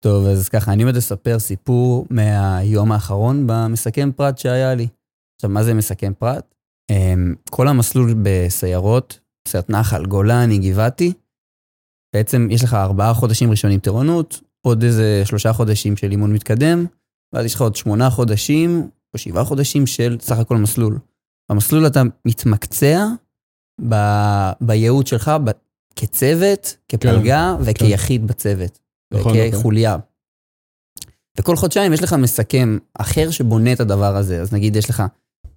[0.05, 4.89] טוב, אז ככה, אני עומד לספר סיפור מהיום האחרון במסכם פרט שהיה לי.
[5.37, 6.55] עכשיו, מה זה מסכם פרט?
[6.91, 11.13] אמ, כל המסלול בסיירות, סיירת נחל, גולני, גבעתי,
[12.15, 16.87] בעצם יש לך ארבעה חודשים ראשונים טירונות, עוד איזה שלושה חודשים של אימון מתקדם,
[17.33, 20.99] ואז יש לך עוד שמונה חודשים או שבעה חודשים של סך הכל מסלול.
[21.51, 23.07] במסלול אתה מתמקצע
[23.89, 23.95] ב...
[24.61, 25.31] בייעוד שלך,
[25.97, 28.27] כצוות, כפלגה כן, וכיחיד כן.
[28.27, 28.79] בצוות.
[29.15, 29.91] נכון, כחוליה.
[29.91, 30.13] נכון.
[31.39, 34.41] וכל חודשיים יש לך מסכם אחר שבונה את הדבר הזה.
[34.41, 35.03] אז נגיד יש לך,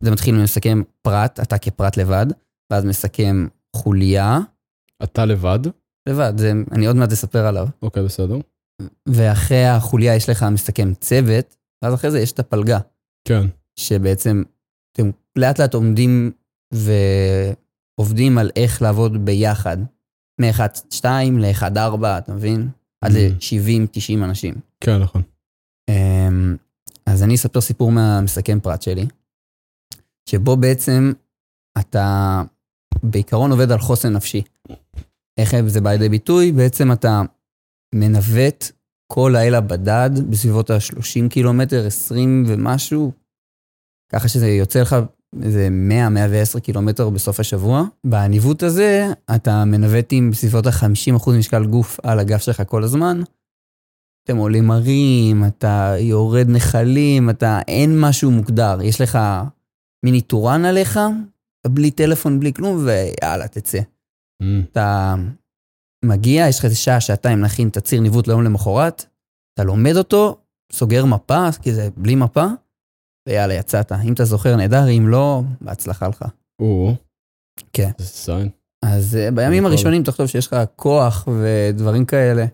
[0.02, 2.26] זה מתחיל ממסכם פרט, אתה כפרט לבד,
[2.72, 4.40] ואז מסכם חוליה.
[5.04, 5.60] אתה לבד?
[6.10, 7.68] לבד, זה, אני עוד מעט אספר עליו.
[7.82, 8.38] אוקיי, בסדר.
[9.08, 12.80] ואחרי החוליה יש לך מסכם צוות, ואז אחרי זה יש את הפלגה.
[13.28, 13.48] כן.
[13.76, 14.44] שבעצם
[14.96, 16.32] אתם לאט לאט עומדים
[16.74, 19.78] ועובדים על איך לעבוד ביחד.
[20.42, 21.06] מ-1-2
[21.40, 22.70] ל-1-4, אתה מבין?
[23.02, 23.16] עד Mm.
[23.16, 24.54] ל-70-90 אנשים.
[24.82, 25.22] כן, נכון.
[25.90, 26.56] אמ,
[27.06, 29.06] אז אני אספר סיפור מהמסכם פרט שלי,
[30.30, 31.12] שבו בעצם
[31.80, 32.42] אתה
[33.04, 34.42] בעיקרון עובד על חוסן נפשי.
[35.38, 36.52] איך זה בא לידי ביטוי?
[36.52, 37.22] בעצם אתה
[37.96, 38.66] מנווט
[39.14, 43.12] כל לילה בדד בסביבות ה-30 קילומטר, 20 ומשהו,
[44.16, 44.96] ככה שזה יוצא לך
[45.44, 45.70] איזה
[46.56, 47.84] 100-110 קילומטר בסוף השבוע.
[48.04, 53.22] בניווט הזה אתה מנווט עם בסביבות ה-50% משקל גוף על הגף שלך כל הזמן.
[54.24, 58.78] אתם עולים הרים, אתה יורד נחלים, אתה, אין משהו מוגדר.
[58.84, 59.20] יש לך
[60.06, 61.00] מיני טורן עליך,
[61.68, 63.80] בלי טלפון, בלי כלום, ויאללה, תצא.
[64.44, 64.46] Mm.
[64.72, 65.16] אתה
[66.06, 69.06] מגיע, יש לך איזה שעה, שעתיים להכין תצהיר ניווט ליום למחרת,
[69.54, 70.38] אתה לומד אותו,
[70.72, 72.46] סוגר מפה, כי זה בלי מפה,
[73.30, 73.92] ויאללה, יצאת.
[73.92, 76.26] אם אתה זוכר, נהדר, אם לא, בהצלחה לך.
[76.62, 76.96] או,
[77.74, 77.92] כן.
[77.98, 78.50] זה סיין.
[78.86, 79.66] אז אה, בימים.
[79.66, 82.46] הראשונים תחשוב שיש לך כוח ודברים כאלה,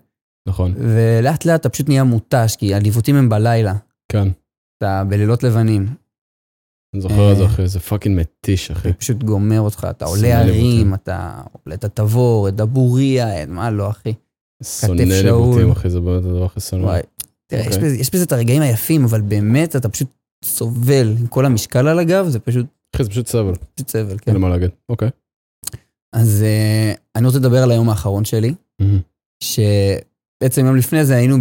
[0.48, 3.74] נכון, ולאט לאט אתה פשוט נהיה מותש, כי הניווטים הם בלילה,
[4.12, 4.28] כן.
[4.78, 5.86] אתה בלילות לבנים.
[6.94, 7.48] אני זוכר את זה, אה.
[7.48, 8.88] אחי, זה fucking מתיש, אחי.
[8.88, 10.94] זה פשוט גומר אותך, אתה עולה הרים.
[10.94, 14.12] אתה עולה את התבור, את דבוריה, את מה לא, אחי.
[14.62, 15.02] שונא.
[15.02, 16.84] ניווטים, אחי, זה באמת הדבר הכי שונא.
[16.84, 17.00] וואי.
[17.46, 18.00] תראה, יש אוקיי.
[18.00, 20.08] יש בזה את הרגעים היפים, אבל באמת אתה פשוט
[20.44, 24.18] סובל עם כל המשקל על הגב, זה פשוט אחי, זה פשוט סבל, פשוט סבל, אין
[24.18, 24.32] כן.
[24.32, 24.70] לי מה להגיד.
[24.88, 25.10] אוקיי.
[26.12, 28.54] אז אה, אני רוצה לדבר על היום האחרון שלי.
[29.42, 31.36] שבעצם יום לפני זה היינו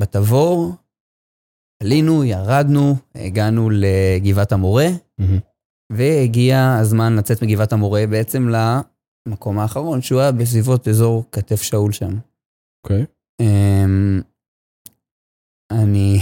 [0.00, 0.72] בתבור,
[1.82, 4.86] עלינו, ירדנו, הגענו לגבעת המורה.
[5.92, 12.18] והגיע הזמן לצאת מגבעת המורה בעצם למקום האחרון, שהוא היה בסביבות אזור כתף שאול שם.
[12.84, 13.04] אוקיי.
[13.40, 14.20] אמ,
[15.70, 16.18] אני,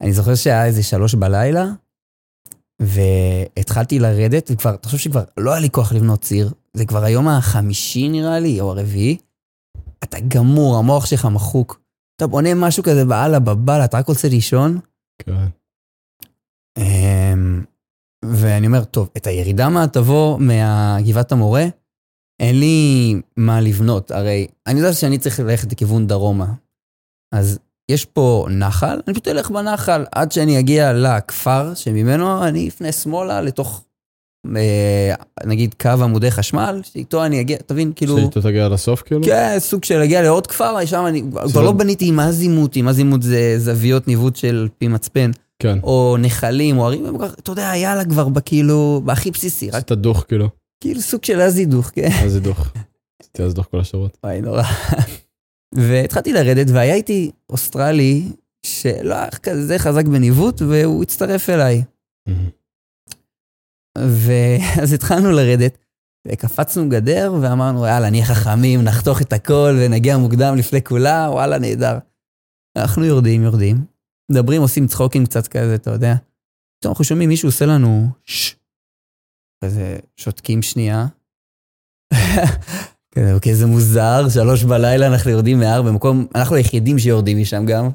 [0.00, 1.64] אני זוכר שהיה איזה שלוש בלילה,
[2.82, 8.08] והתחלתי לרדת, וכבר, תחשוב שכבר לא היה לי כוח לבנות ציר, זה כבר היום החמישי
[8.08, 9.16] נראה לי, או הרביעי.
[10.04, 11.80] אתה גמור, המוח שלך מחוק.
[12.16, 14.80] אתה בונה משהו כזה באללה בבאללה, אתה רק רוצה לישון.
[15.22, 15.46] כן.
[16.78, 17.64] אמ,
[18.24, 21.64] ואני אומר, טוב, את הירידה מהתבור מהגבעת המורה,
[22.40, 24.10] אין לי מה לבנות.
[24.10, 26.54] הרי אני יודע שאני צריך ללכת לכיוון דרומה.
[27.34, 27.58] אז
[27.90, 33.40] יש פה נחל, אני פשוט אלך בנחל עד שאני אגיע לכפר שממנו אני אפנה שמאלה
[33.40, 33.84] לתוך,
[34.56, 38.18] אה, נגיד, קו עמודי חשמל, שאיתו אני אגיע, תבין, כאילו...
[38.18, 39.24] שאיתו תגיע לסוף, כאילו?
[39.24, 43.22] כן, סוג של להגיע לעוד כפר, שם אני כבר לא- בניתי עם הזימות, עם הזימות
[43.22, 45.30] זה זוויות ניווט של פי מצפן.
[45.58, 45.78] כן.
[45.82, 50.48] או נחלים, או ערים, אתה יודע, יאללה כבר בכאילו, בהכי בסיסי, רק אתה דוך, כאילו.
[50.80, 52.10] כאילו סוג של הזידוך, כן?
[52.24, 52.58] אז זה דוך.
[53.22, 54.16] עשיתי אז דוך כל השירות.
[54.24, 54.62] וואי, נורא.
[55.74, 58.32] והתחלתי לרדת, והיה איתי אוסטרלי,
[58.66, 61.82] שלא היה כזה חזק בניווט, והוא הצטרף אליי.
[63.98, 65.78] ואז התחלנו לרדת,
[66.28, 71.98] וקפצנו גדר, ואמרנו, יאללה, נהיה חכמים, נחתוך את הכל, ונגיע מוקדם לפני כולה, וואלה, נהדר.
[72.78, 73.84] אנחנו יורדים, יורדים,
[74.32, 76.14] מדברים, עושים צחוקים קצת כזה, אתה יודע.
[76.78, 78.56] פתאום אנחנו שומעים מישהו עושה לנו שש.
[79.64, 81.06] כזה, שותקים שנייה.
[83.14, 87.88] כזה, אוקיי, זה מוזר, שלוש בלילה אנחנו יורדים מהר במקום, אנחנו היחידים שיורדים משם גם.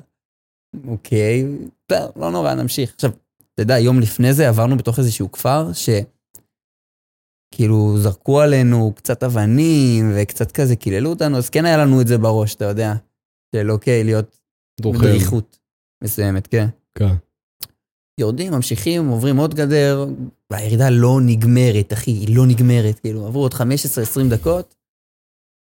[0.87, 1.45] אוקיי,
[1.85, 2.93] טוב, לא נורא, נמשיך.
[2.95, 3.11] עכשיו,
[3.53, 5.71] אתה יודע, יום לפני זה עברנו בתוך איזשהו כפר,
[7.53, 12.17] שכאילו זרקו עלינו קצת אבנים וקצת כזה קיללו אותנו, אז כן היה לנו את זה
[12.17, 12.93] בראש, אתה יודע,
[13.55, 14.37] של אוקיי, להיות.
[14.81, 15.59] בדריכות
[16.03, 16.67] מסוימת, כן.
[16.97, 17.15] כן.
[18.19, 20.05] יורדים, ממשיכים, עוברים עוד גדר,
[20.51, 23.57] והירידה לא נגמרת, אחי, היא לא נגמרת, כאילו, עברו עוד 15-20
[24.29, 24.75] דקות,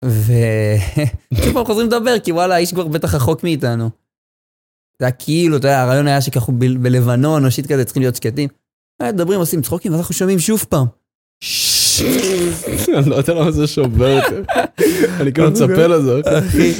[0.04, 3.90] ושוב פעם חוזרים לדבר, כי וואלה, האיש כבר בטח רחוק מאיתנו.
[5.00, 8.16] זה היה כאילו, אתה יודע, הרעיון היה שככה ב- בלבנון או shit כזה, צריכים להיות
[8.16, 8.48] שקטים.
[9.02, 10.86] אה, מדברים, עושים צחוקים, ואז אנחנו שומעים שוב פעם.
[12.98, 14.34] אני לא יודע למה זה שובר אותי.
[15.20, 16.20] אני כאילו מצפה לזה.
[16.38, 16.72] אחי,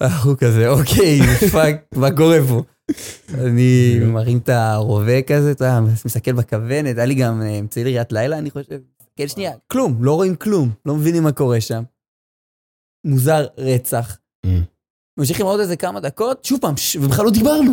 [0.00, 1.20] אנחנו כזה, אוקיי,
[1.52, 2.62] fuck, מה קורה פה?
[3.34, 8.38] אני מרים את הרובה כזה, אתה מסתכל בכוונת, היה לי גם אה, אמצעי לראיית לילה,
[8.38, 8.78] אני חושב.
[9.16, 11.82] כן, שנייה, כלום, לא רואים כלום, לא מבינים מה קורה שם.
[13.04, 14.18] מוזר רצח.
[14.46, 14.48] Mm.
[15.18, 17.72] ממשיכים עוד איזה כמה דקות, שוב פעם, ש- ובכלל לא דיברנו.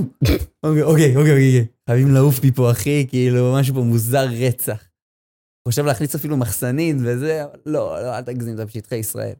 [0.63, 4.83] אוקיי, אוקיי, אוקיי, אוקיי, חייבים לעוף מפה, אחי, כאילו, משהו פה מוזר רצח.
[5.67, 9.33] חושב להכניס אפילו מחסנית וזה, לא, לא, אל תגזים, זה בשטחי ישראל.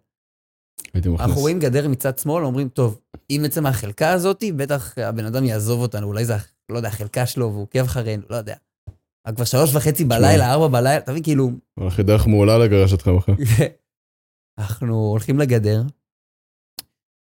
[1.20, 3.00] אנחנו רואים גדר מצד שמאל, אומרים, טוב,
[3.30, 6.34] אם יצא מהחלקה הזאתי, בטח הבן אדם יעזוב אותנו, אולי זה,
[6.72, 8.56] לא יודע, החלקה שלו, והוא עוקב אחרינו, לא יודע.
[9.36, 11.52] כבר שלוש וחצי בלילה, ארבע בלילה, אתה מבין, כאילו...
[11.80, 13.32] הולכי דרך מעולה לגרש אתכם אחי.
[14.62, 15.82] אנחנו הולכים לגדר,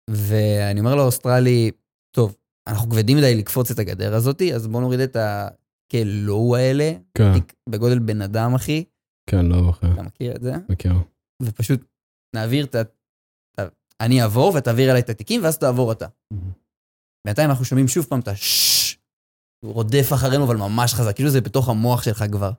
[0.10, 1.72] ואני אומר לאוסטרלי,
[2.16, 2.36] טוב,
[2.68, 7.32] אנחנו כבדים מדי לקפוץ את הגדר הזאתי, אז בואו נוריד את הכלואו האלה, כן,
[7.70, 8.84] בגודל בן אדם, אחי.
[9.30, 9.86] כן, לא, אחי.
[9.94, 10.54] אתה מכיר את זה?
[10.70, 10.94] מכיר.
[11.44, 11.86] ופשוט
[12.36, 12.82] נעביר את ה...
[14.02, 16.08] אני אעבור ותעביר אליי את התיקים, ואז תעבור אתה.
[17.28, 18.98] בינתיים אנחנו שומעים שוב פעם את הששש.
[19.66, 22.52] הוא רודף אחרינו, אבל ממש חזק, כאילו זה בתוך המוח שלך כבר.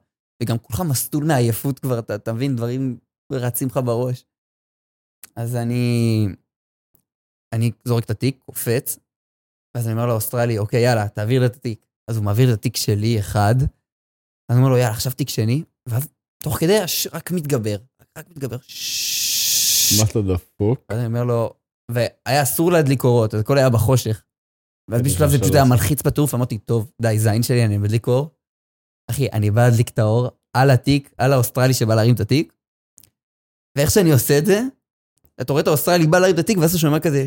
[0.43, 2.99] וגם כולך מסטול מעייפות כבר, אתה, אתה מבין, דברים
[3.33, 4.25] רצים לך בראש.
[5.37, 6.27] אז אני...
[7.55, 8.99] אני זורק את התיק, קופץ,
[9.77, 11.87] ואז אני אומר לאוסטרלי, אוקיי, יאללה, תעביר לי את התיק.
[12.11, 13.69] אז הוא מעביר את התיק שלי אחד, אז
[14.51, 16.09] אני אומר לו, יאללה, עכשיו תיק שני, ואז
[16.43, 17.07] תוך כדי הש...
[17.07, 17.77] רק מתגבר,
[18.19, 18.57] רק מתגבר.
[19.99, 20.81] מה אתה דפוק?
[20.89, 21.55] ואז אני אומר לו,
[21.91, 24.25] והיה אסור להדליק אורות, אז הכל היה בחושך.
[24.91, 25.75] ואז אני בשלב זה חושב פשוט היה על זה.
[25.75, 28.31] מלחיץ בטירוף, אמרתי, טוב, די, זין שלי, אני מדליק אור.
[29.11, 32.53] אחי, אני בא להדליק את האור על התיק, על האוסטרלי שבא להרים את התיק,
[33.79, 34.61] ואיך שאני עושה את זה,
[35.41, 37.27] אתה רואה את האוסטרלי בא להרים את התיק, ואז אתה שומע כזה,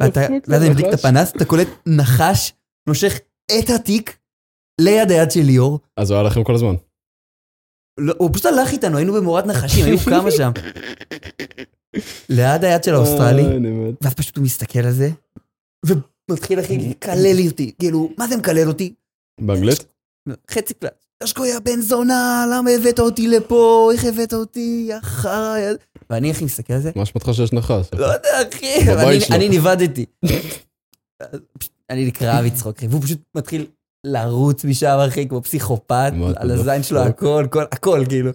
[0.00, 1.04] ואתה, דפוק, ואז זה אני מדליק את נחש.
[1.04, 2.52] הפנס, אתה קולט נחש,
[2.88, 3.18] נושך
[3.58, 4.18] את התיק
[4.80, 6.74] ליד היד של ליאור, אז הוא היה לכם כל הזמן.
[8.18, 10.50] הוא פשוט הלך איתנו, היינו במאורת נחשים, היו כמה שם.
[12.28, 13.94] ליד היד של האוסטרלי, אני מת.
[14.00, 15.10] ואז פשוט הוא מסתכל על זה,
[15.86, 18.94] ומתחיל אחי לקלל לי אותי, כאילו, מה זה מקלל אותי?
[19.40, 19.84] באנגלית?
[20.50, 21.01] חצי פלט.
[21.22, 23.90] תשקו יא בן זונה, למה הבאת אותי לפה?
[23.92, 25.56] איך הבאת אותי, יא חרא?
[25.58, 25.76] יא-"
[26.10, 27.86] ואני אחי מסתכל על זה, מה אשמתך שיש נחש?
[27.92, 29.34] לא יודע אחי.
[29.34, 30.06] אני נאבדתי.
[31.90, 33.66] אני נקרע מצחוק, והוא פשוט מתחיל
[34.06, 37.00] לרוץ משם אחי, כמו פסיכופט, על הזין שלו?
[37.00, 38.30] הכל, כל- הכל כאילו.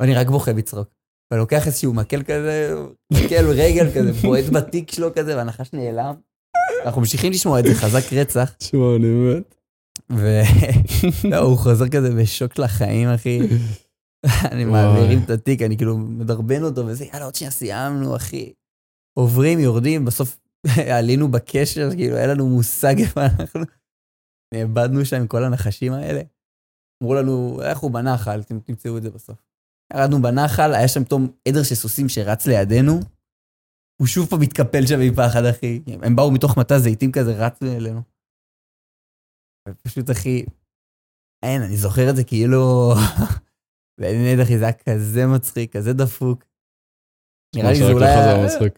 [0.00, 0.88] ואני רק בוכה מצחוק.
[1.30, 2.74] ואני לוקח איזשהו מקל כזה,
[3.12, 6.14] מקל רגל כזה, בועט בתיק שלו כזה, והנחש נעלם.
[6.84, 8.50] אנחנו ממשיכים לשמוע את זה, חזק רצח.
[8.58, 9.54] תשמע, אני מת.
[10.10, 13.40] והוא חוזר כזה בשוק של החיים, אחי.
[14.52, 14.64] אני.
[14.64, 18.52] מעבירים את התיק, אני כאילו מדרבן אותו וזה, יאללה, עוד שנייה סיימנו, אחי.
[19.18, 20.40] עוברים, יורדים, בסוף
[20.98, 23.60] עלינו בקשר, כאילו, אין לנו מושג איפה אנחנו.
[24.54, 26.20] נאבדנו שם עם כל הנחשים האלה.
[27.02, 29.36] אמרו לנו, אנחנו בנחל, אתם תמצאו את זה בסוף.
[29.94, 33.00] ירדנו בנחל, היה שם פתאום עדר של סוסים שרץ לידינו.
[34.00, 35.80] הוא שוב פעם התקפל שם מפחד, אחי.
[36.02, 38.17] הם באו מתוך מטע זיתים כזה, רצו אלינו.
[39.70, 40.44] ופשוט, אחי,
[41.42, 42.94] אין, אני זוכר את זה כאילו...
[44.00, 46.44] באמת, אחי, זה היה כזה מצחיק, כזה דפוק.
[47.56, 48.06] נראה לי זה אולי...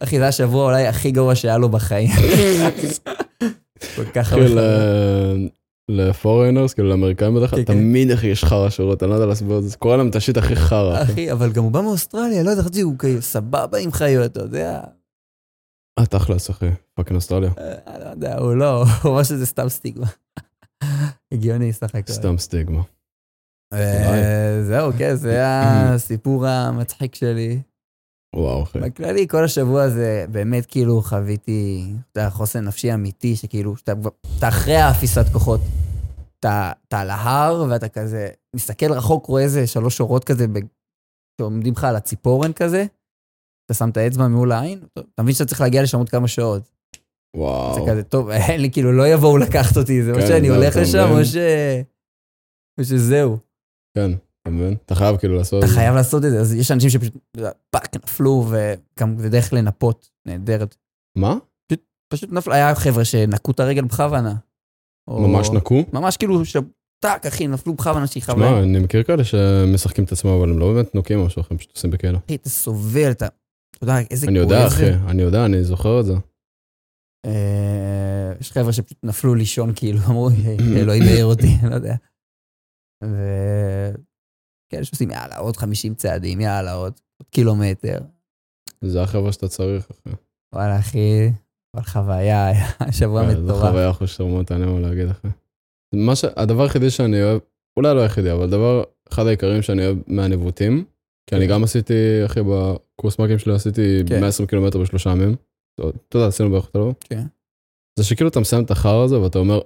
[0.02, 2.10] אחי, זה השבוע אולי הכי גרוע שהיה לו בחיים.
[3.96, 4.44] כל כך הרבה
[5.90, 7.72] ל foreigners, כאילו לאמריקאים בדרך כן, כלל, כן.
[7.72, 10.20] תמיד אחי יש חרא שורות, אני לא יודע להסביר את זה, קורה להם את ה
[10.20, 11.02] shit הכי חרא.
[11.02, 11.32] אחי.
[11.32, 14.80] אבל גם הוא בא מאוסטרליה, לא יודע, חצי הוא כאילו סבבה עם חיות, אתה יודע.
[15.98, 17.50] אה, תכלס אחי, fucking אוסטרליה.
[17.58, 20.06] אה, לא יודע, הוא לא, הוא אומר שזה סתם סטיגמה.
[21.32, 22.12] הגיוני, סך הכל.
[22.12, 22.82] סתם סטיגמה.
[23.72, 27.60] אה, זהו, כן, זה הסיפור המצחיק שלי.
[28.36, 28.78] וואו אחי.
[28.78, 33.74] בכללי, כל השבוע הזה, באמת כאילו חוויתי, אתה יודע, חוסן נפשי אמיתי, שכאילו,
[34.38, 35.60] אתה אחרי האפיסת כוחות.
[36.38, 40.46] אתה על ההר, ואתה כזה, מסתכל רחוק, רואה איזה שלוש שורות כזה,
[41.40, 42.84] שעומדים לך על הציפורן כזה,
[43.66, 46.62] אתה שם את האצבע מול העין, אתה מבין שאתה צריך להגיע לשם עוד כמה שעות.
[47.36, 47.86] זה וואו.
[47.88, 50.76] כזה, טוב, אין לי, כאילו, לא יבואו לקחת אותי, זה או כן, שאני זהו, הולך
[50.76, 51.08] לשם?
[51.10, 51.36] או ש...
[52.80, 53.36] או שזהו.
[53.96, 54.10] כן,
[54.42, 54.76] אתה מבין?
[54.86, 55.64] אתה חייב כאילו לעשות...
[55.64, 57.14] אתה חייב לעשות את זה, אז יש אנשים שפשוט,
[57.70, 60.76] fuck, נפלו, וגם זה דרך לנפות, נהדרת.
[61.18, 61.36] מה?
[62.12, 64.34] פשוט נפל, היה חבר'ה שנקעו את הרגל בכוונה.
[65.08, 65.84] או- ממש נקעו?
[65.92, 66.56] ממש כאילו, ש-
[67.04, 68.62] טאק, אחי, נפלו בכוונה שיכאב תשמע, להם.
[68.64, 71.70] אני מכיר כאלה שמשחקים את עצמם, אבל הם לא באמת נוקעים או משהו, הם פשוט
[71.76, 72.18] עושים בכאילו.
[72.26, 73.26] אחי, אתה סובל, אתה...
[73.26, 74.94] אתה יודע, איזה אני יודע, אחי, זה.
[75.08, 76.12] אני יודע, אני זוכר את זה.
[77.26, 80.28] אה, יש חבר'ה שפשוט נפלו לישון, כאילו, אמרו,
[80.76, 81.94] אלוהים העיר אותי, לא יודע.
[83.04, 83.16] ו...
[84.72, 87.98] כן, שעושים, יאללה, עוד 50 צעדים, יאללה, עוד קילומטר.
[88.84, 90.16] זה החבר'ה שאתה צריך, אחי.
[90.54, 91.30] וואלה, אחי,
[91.76, 92.66] אבל חוויה, היה
[92.98, 93.60] שבוע כן, זו מטורף.
[93.60, 94.08] חוויה אחרי
[94.58, 95.28] לי מה להגיד, אחי.
[95.94, 96.24] מה ש...
[96.36, 97.40] הדבר היחידי שאני אוהב,
[97.76, 100.84] אולי לא היחידי, אבל דבר, אחד העיקרים שאני אוהב מהניווטים,
[101.26, 101.52] כי אני כן.
[101.52, 104.20] גם עשיתי, אחי, בקורס מ"כים שלי עשיתי כן.
[104.20, 105.36] 120 קילומטר בשלושה ימים.
[106.08, 106.92] אתה יודע, עשינו בערך אותו דבר.
[107.00, 107.22] כן.
[107.98, 109.60] זה שכאילו אתה מסיים את החרא הזה ואתה אומר,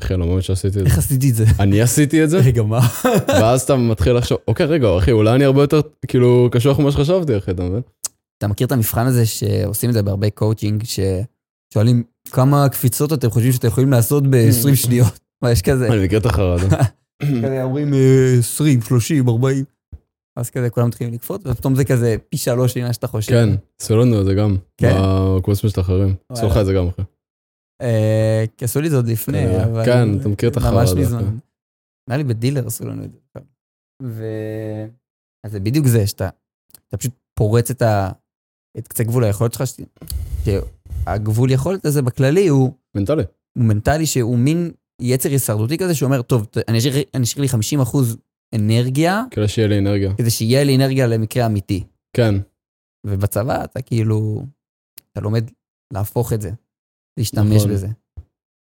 [0.00, 0.80] אחי, אני לא מאמין שעשיתי את זה.
[0.80, 1.44] איך עשיתי את זה?
[1.60, 2.80] אני עשיתי את זה, רגע, מה?
[3.28, 7.38] ואז אתה מתחיל לחשוב, אוקיי, רגע, אחי, אולי אני הרבה יותר, כאילו, קשוח ממה שחשבתי,
[7.38, 7.82] אחי, אתה מבין?
[8.38, 13.52] אתה מכיר את המבחן הזה שעושים את זה בהרבה קואוצ'ינג, ששואלים כמה קפיצות אתם חושבים
[13.52, 15.18] שאתם יכולים לעשות ב-20 שניות?
[15.42, 15.88] מה, יש כזה?
[15.92, 16.66] אני מכיר את החרא הזה.
[17.62, 19.64] אומרים אה, 20, 30, 40.
[20.36, 23.32] אז כזה כולם מתחילים לקפוץ, ופתאום זה כזה פי שלוש ממה שאתה חושב.
[23.32, 23.48] כן,
[23.80, 24.94] עשו לנו את זה גם, כן?
[25.38, 26.14] בקורס משתחררים.
[26.28, 27.02] עשו לך את זה גם אחי.
[27.82, 29.84] אה, כי עשו לי את זה עוד לפני, אבל...
[29.84, 30.76] כן, אתה מכיר את החרדה.
[30.76, 31.38] ממש מזמן.
[32.08, 33.18] נראה לי בדילר עשו לנו את זה.
[34.02, 34.24] ו...
[35.46, 36.28] אז זה בדיוק זה, שאתה
[36.98, 38.10] פשוט פורץ את, ה...
[38.78, 39.62] את קצה גבול היכולת שלך,
[40.44, 42.72] שהגבול יכולת הזה בכללי הוא...
[42.94, 43.22] מנטלי.
[43.58, 46.78] הוא מנטלי שהוא מין יצר הישרדותי כזה שאומר, טוב, אני
[47.22, 48.16] אשאיר לי 50 אחוז
[48.54, 49.22] אנרגיה.
[49.30, 50.14] כדי שיהיה לי אנרגיה.
[50.16, 51.84] כדי שיהיה לי אנרגיה למקרה אמיתי.
[52.16, 52.34] כן.
[53.06, 54.42] ובצבא אתה כאילו,
[55.12, 55.50] אתה לומד
[55.92, 56.50] להפוך את זה,
[57.18, 57.70] להשתמש נכון.
[57.70, 57.88] בזה.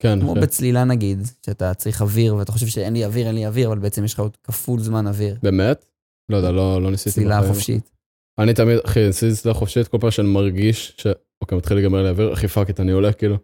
[0.02, 0.20] כן.
[0.20, 0.40] כמו כן.
[0.40, 4.04] בצלילה נגיד, שאתה צריך אוויר ואתה חושב שאין לי אוויר, אין לי אוויר, אבל בעצם
[4.04, 5.38] יש לך עוד כפול זמן אוויר.
[5.42, 5.84] באמת?
[6.28, 7.10] לא יודע, לא, לא ניסיתי.
[7.10, 7.90] צלילה חופשית.
[8.40, 11.06] אני תמיד, אחי, ניסיתי צלילה חופשית כל פעם שאני מרגיש ש...
[11.42, 13.36] אוקיי, מתחיל להיגמר לי אוויר, אחי fuck אני עולה, כאילו.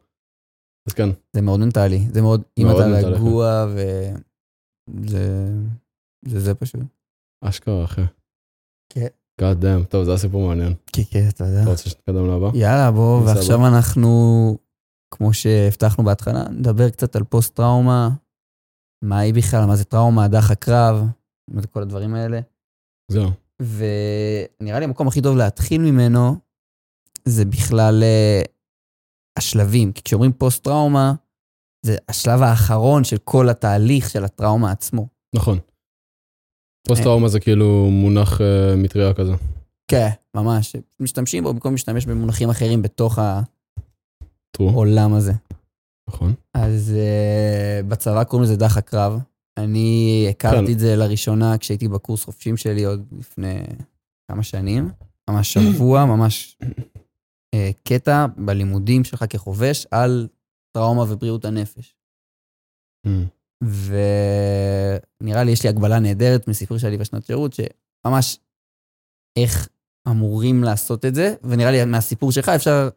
[0.89, 1.09] אז כן.
[1.33, 4.13] זה מאוד מנטלי, זה מאוד, אם אתה רגוע וזה,
[5.07, 5.53] זה
[6.29, 6.81] זה פשוט.
[7.41, 8.03] אשכרה, אחי.
[8.93, 9.07] כן.
[9.41, 10.75] God damn, טוב, זה הסיפור מעניין.
[10.93, 11.63] כן, כן, אתה יודע.
[11.63, 12.51] אתה רוצה שנתקדם לבא?
[12.55, 14.09] יאללה, בוא, ועכשיו אנחנו,
[15.11, 18.09] כמו שהבטחנו בהתחלה, נדבר קצת על פוסט-טראומה,
[19.05, 21.07] מה היא בכלל, מה זה טראומה, דח הקרב,
[21.71, 22.41] כל הדברים האלה.
[23.11, 23.31] זהו.
[23.63, 26.37] ונראה לי המקום הכי טוב להתחיל ממנו,
[27.25, 28.43] זה בכלל אה,
[29.39, 29.93] השלבים.
[29.93, 31.15] כי כשאומרים פוסט-טראומה,
[31.87, 35.09] זה השלב האחרון של כל התהליך של הטראומה עצמו.
[35.35, 35.59] נכון.
[36.89, 38.45] פוסט-טראומה זה כאילו מונח uh,
[38.77, 39.33] מטריה כזה.
[39.89, 40.77] כן, ממש.
[41.01, 43.19] משתמשים בו במקום להשתמש במונחים אחרים בתוך
[44.59, 45.33] העולם הזה.
[46.09, 46.35] נכון.
[46.55, 49.21] אז uh, בצבא קוראים לזה דח הקרב.
[49.57, 50.73] אני הכרתי כן.
[50.73, 53.63] את זה לראשונה כשהייתי בקורס חופשים שלי עוד לפני
[54.31, 54.91] כמה שנים.
[55.31, 60.29] ממש שבוע, ממש uh, קטע בלימודים שלך כחובש על
[60.73, 61.95] טראומה ובריאות הנפש.
[63.65, 68.39] ונראה לי יש לי הגבלה נהדרת מסיפור שלי בשנת שירות, שממש
[69.39, 69.69] איך
[70.09, 72.89] אמורים לעשות את זה, ונראה לי מהסיפור שלך אפשר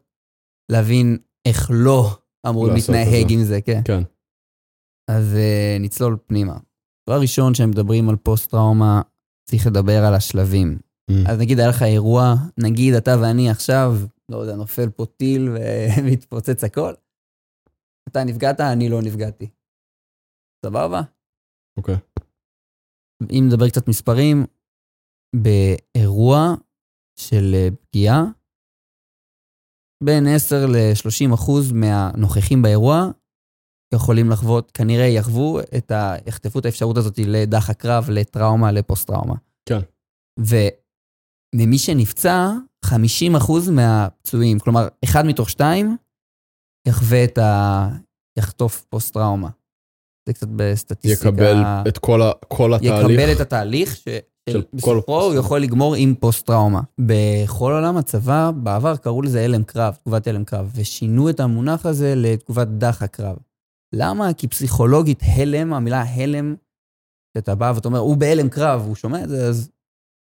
[0.72, 2.18] להבין איך לא
[2.50, 3.82] אמורים להתנהג עם זה, כן.
[3.86, 4.04] כן.
[5.12, 6.58] אז uh, נצלול פנימה.
[7.10, 9.02] דבר ראשון, כשהם מדברים על פוסט-טראומה,
[9.50, 10.80] צריך לדבר על השלבים.
[11.12, 11.14] Mm.
[11.32, 13.96] אז נגיד היה לך אירוע, נגיד אתה ואני עכשיו,
[14.30, 15.50] לא יודע, נופל פה טיל
[15.98, 16.94] ומתפוצץ הכל.
[18.10, 19.50] אתה נפגעת, אני לא נפגעתי.
[20.66, 21.02] סבבה?
[21.78, 21.96] אוקיי.
[23.32, 24.46] אם נדבר קצת מספרים,
[25.36, 26.54] באירוע
[27.20, 28.24] של אה, פגיעה,
[30.04, 33.12] בין 10 ל-30 אחוז מהנוכחים באירוע
[33.94, 36.16] יכולים לחוות, כנראה יחוו את ה...
[36.28, 39.36] יחטפו את האפשרות הזאת לדח הקרב, לטראומה, לפוסט-טראומה.
[39.70, 39.80] כן.
[40.40, 42.52] וממי שנפצע,
[42.86, 45.98] 50 אחוז מהפצועים, כלומר, אחד מתוך שתיים,
[46.88, 47.88] יחווה את ה...
[48.40, 49.50] יחטוף פוסט-טראומה.
[50.30, 51.30] זה קצת בסטטיסטיקה.
[51.30, 53.20] יקבל את כל, ה, כל התהליך.
[53.20, 56.82] יקבל את התהליך, שבסופו הוא יכול לגמור עם פוסט-טראומה.
[57.00, 62.14] בכל עולם הצבא, בעבר קראו לזה הלם קרב, תגובת הלם קרב, ושינו את המונח הזה
[62.16, 63.36] לתגובת דח הקרב.
[63.96, 64.34] למה?
[64.34, 66.56] כי פסיכולוגית הלם, המילה הלם,
[67.38, 69.70] שאתה בא ואתה אומר, הוא בהלם קרב, הוא שומע את זה, אז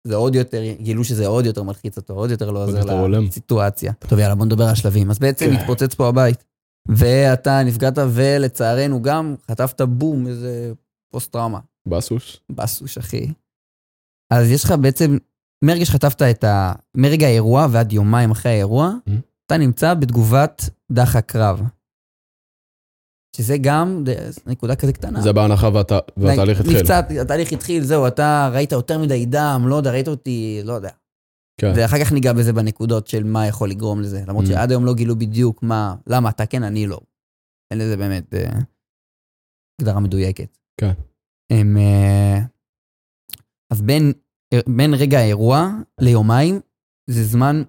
[0.07, 3.93] זה עוד יותר, גילו שזה עוד יותר מלחיץ אותו, עוד יותר לא עוזר לסיטואציה.
[3.93, 5.11] טוב, יאללה, בוא נדבר על השלבים.
[5.11, 5.53] אז בעצם כן.
[5.53, 6.45] התפוצץ פה הבית.
[6.89, 10.73] ואתה נפגעת, ולצערנו גם חטפת בום, איזה
[11.13, 11.59] פוסט-טראומה.
[11.87, 12.41] בסוש.
[12.51, 13.33] בסוש, אחי.
[14.33, 15.19] אז יש לך בעצם,
[15.65, 16.73] מרגע שחטפת את ה...
[16.97, 19.13] מרגע האירוע ועד יומיים אחרי האירוע, mm-hmm.
[19.47, 21.63] אתה נמצא בתגובת דח הקרב.
[23.37, 24.05] שזה גם
[24.47, 25.21] נקודה כזה קטנה.
[25.21, 26.83] זה בהנחה ואת, והתהליך התחיל.
[26.83, 30.91] קצת, התהליך התחיל, זהו, אתה ראית יותר מדי דם, לא יודע, ראית אותי, לא יודע.
[31.61, 31.73] כן.
[31.77, 34.25] ואחר כך ניגע בזה בנקודות של מה יכול לגרום לזה.
[34.27, 34.49] למרות mm.
[34.49, 37.01] שעד היום לא גילו בדיוק מה, למה אתה כן, אני לא.
[37.71, 38.59] אין לזה באמת אה,
[39.81, 40.59] הגדרה מדויקת.
[40.81, 40.93] כן.
[41.53, 42.39] הם, אה,
[43.73, 44.13] אז בין,
[44.77, 45.71] בין רגע האירוע
[46.01, 46.61] ליומיים,
[47.11, 47.63] זה זמן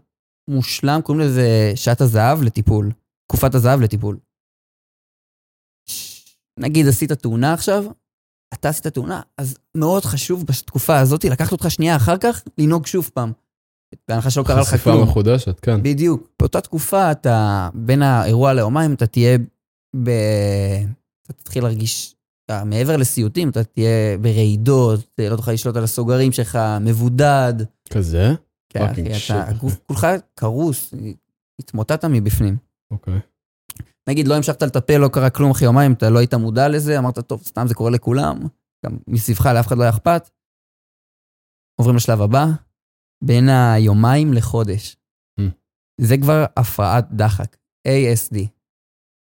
[0.49, 2.91] מושלם, קוראים לזה שעת הזהב לטיפול.
[3.27, 4.19] תקופת הזהב לטיפול.
[6.59, 7.83] נגיד עשית תאונה עכשיו,
[8.53, 13.09] אתה עשית תאונה, אז מאוד חשוב בתקופה הזאת לקחת אותך שנייה אחר כך, לנהוג שוב
[13.13, 13.31] פעם.
[14.07, 14.95] בהנחה שלא קרה לך כלום.
[14.95, 15.83] חשיפה מחודשת, כן.
[15.83, 16.29] בדיוק.
[16.39, 19.37] באותה תקופה אתה, בין האירוע ליומיים, אתה תהיה
[20.03, 20.09] ב...
[21.23, 26.59] אתה תתחיל להרגיש, אתה, מעבר לסיוטים, אתה תהיה ברעידות, לא תוכל לשלוט על הסוגרים שלך,
[26.81, 27.53] מבודד.
[27.89, 28.33] כזה?
[28.69, 30.93] כן, אחי, אתה, הגוף כולך קרוס,
[31.59, 32.57] התמוטטת מבפנים.
[32.91, 33.19] אוקיי.
[34.09, 37.19] נגיד, לא המשכת לטפל, לא קרה כלום אחרי יומיים, אתה לא היית מודע לזה, אמרת,
[37.19, 38.39] טוב, סתם זה קורה לכולם,
[38.85, 40.29] גם מסביבך לאף אחד לא היה אכפת.
[41.79, 42.45] עוברים לשלב הבא,
[43.23, 44.97] בין היומיים לחודש.
[45.39, 45.43] Mm.
[46.01, 47.57] זה כבר הפרעת דחק,
[47.87, 48.37] ASD.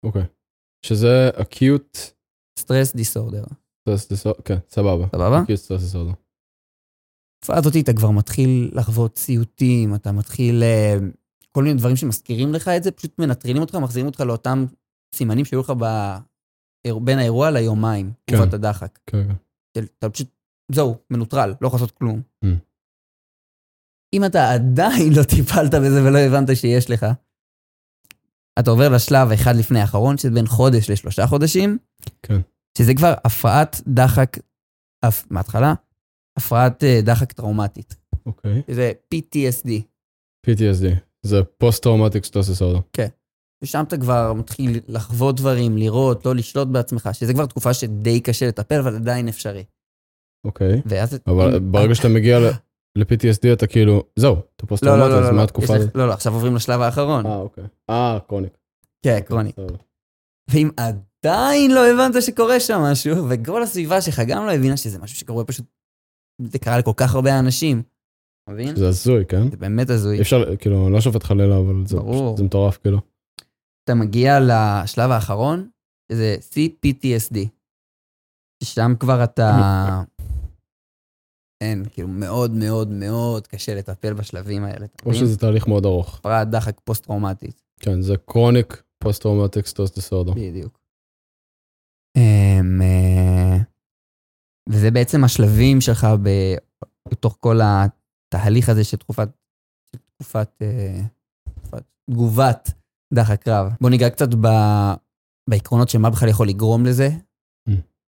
[0.05, 0.23] אוקיי.
[0.23, 0.27] Okay.
[0.87, 2.15] שזה acute...
[2.61, 3.47] stress disorder.
[3.89, 5.07] stress disorder, כן, סבבה.
[5.13, 5.43] סבבה?
[5.43, 6.15] acute stress disorder.
[7.45, 10.97] בתקופה הזאת אתה כבר מתחיל לחוות סיוטים, אתה מתחיל אה,
[11.53, 14.65] כל מיני דברים שמזכירים לך את זה, פשוט מנטרלים אותך, מחזירים אותך לאותם
[15.15, 15.85] סימנים שהיו לך ב...
[17.05, 18.37] בין האירוע ליומיים, כן.
[18.37, 18.99] תקופת הדחק.
[19.07, 19.29] כן,
[19.75, 19.85] כן.
[19.99, 20.29] אתה פשוט,
[20.73, 22.23] זהו, מנוטרל, לא יכול לעשות כלום.
[22.45, 22.49] Mm.
[24.14, 27.07] אם אתה עדיין לא טיפלת בזה ולא הבנת שיש לך,
[28.59, 31.79] אתה עובר לשלב אחד לפני האחרון, שזה בין חודש לשלושה חודשים,
[32.22, 32.40] כן.
[32.79, 34.38] שזה כבר הפרעת דחק,
[35.05, 35.24] הפ...
[35.31, 35.74] מההתחלה,
[36.38, 37.96] הפרעת uh, דחק טראומטית.
[38.27, 38.62] אוקיי.
[38.68, 39.70] זה PTSD.
[40.46, 40.87] PTSD,
[41.22, 42.83] זה post-traumatic stress disorder.
[42.92, 43.09] כן.
[43.64, 48.48] ושם אתה כבר מתחיל לחוות דברים, לראות, לא לשלוט בעצמך, שזה כבר תקופה שדי קשה
[48.48, 49.64] לטפל, אבל עדיין אפשרי.
[50.44, 50.83] אוקיי.
[50.87, 51.18] ואז...
[51.27, 52.38] אבל ברגע שאתה מגיע
[52.97, 55.95] ל-PTSD אתה כאילו, זהו, אתה פוסט-טראומטי, לא, אז לא, מה לא, התקופה הזאת?
[55.95, 57.27] לא, לא, עכשיו עוברים לשלב האחרון.
[57.27, 57.65] אה, אוקיי.
[57.91, 58.53] אה, קרוניק.
[59.05, 59.57] כן, קרוניק.
[60.51, 65.17] ואם עדיין לא הבנת שקורה שם משהו, וכל הסביבה שלך גם לא הבינה שזה משהו
[65.17, 65.67] שקורה פשוט,
[66.43, 67.83] זה קרה לכל כך הרבה אנשים.
[68.51, 68.77] מבין?
[68.77, 69.51] זה הזוי, כן?
[69.51, 70.21] זה באמת הזוי.
[70.21, 72.37] אפשר, כאילו, לא שופט חלילה, אבל זה, ברור.
[72.37, 72.99] זה מטורף, כאילו.
[73.85, 75.69] אתה מגיע לשלב האחרון,
[76.13, 77.39] שזה CPTSD.
[78.65, 79.51] שם כבר אתה...
[81.61, 84.87] אין, כאילו מאוד מאוד מאוד קשה לטפל בשלבים האלה.
[85.07, 85.14] או?
[85.14, 86.19] שזה תהליך מאוד ארוך.
[86.19, 87.62] הפרעת דחק פוסט-טראומטית.
[87.81, 90.33] כן, זה chronic post-traumatic stress disorder.
[90.33, 90.79] בדיוק.
[92.17, 93.57] אמ, אה,
[94.69, 96.07] וזה בעצם השלבים שלך
[97.11, 99.29] בתוך כל התהליך הזה של תקופת,
[100.17, 101.01] תקופת, אה,
[101.55, 102.71] תקופת תגובת
[103.14, 103.73] דחק רב.
[103.81, 104.49] בוא ניגע קצת ב,
[105.51, 107.09] בעקרונות של מה בכלל יכול לגרום לזה.
[107.69, 107.73] Mm.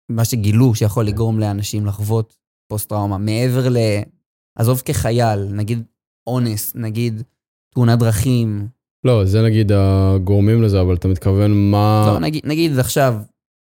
[0.08, 2.36] מה שגילו שיכול לגרום לאנשים לחוות
[2.70, 3.76] פוסט-טראומה, מעבר ל...
[4.58, 5.82] עזוב כחייל, נגיד
[6.26, 7.22] אונס, נגיד
[7.74, 8.68] תאונת דרכים,
[9.04, 12.04] לא, זה נגיד הגורמים לזה, אבל אתה מתכוון מה...
[12.12, 13.14] לא, נגיד, נגיד עכשיו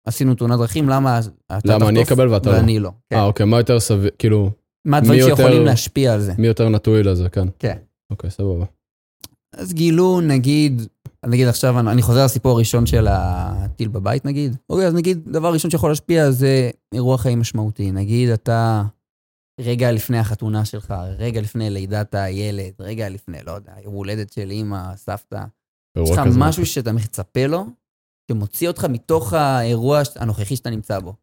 [0.08, 2.56] עשינו תאונת דרכים, למה אתה למה אני תחטוף אקבל ואתה לא?
[2.56, 2.92] ואני לא?
[3.10, 3.16] כן.
[3.16, 4.52] אה, אוקיי, מה יותר סביר, כאילו,
[4.88, 6.34] מה הדברים מי יותר- שיכולים להשפיע על זה?
[6.38, 7.48] מי יותר נטוי לזה, כן.
[7.60, 7.78] כן.
[8.12, 8.66] אוקיי, סבבה.
[9.54, 10.82] אז גילו, נגיד,
[11.26, 14.56] נגיד עכשיו, אני אני חוזר לסיפור הראשון של הטיל בבית, נגיד.
[14.70, 17.92] אוקיי, אז נגיד, דבר ראשון שיכול להשפיע זה אירוע חיים משמעותי.
[17.92, 18.84] נגיד, אתה
[19.60, 24.52] רגע לפני החתונה שלך, רגע לפני לידת הילד, רגע לפני, לא יודע, יום הולדת של
[24.52, 25.44] אימא, סבתא.
[25.98, 26.20] יש לך.
[26.38, 27.66] משהו שאתה מצפה לו,
[28.32, 31.14] שמוציא אותך מתוך האירוע הנוכחי שאתה נמצא בו.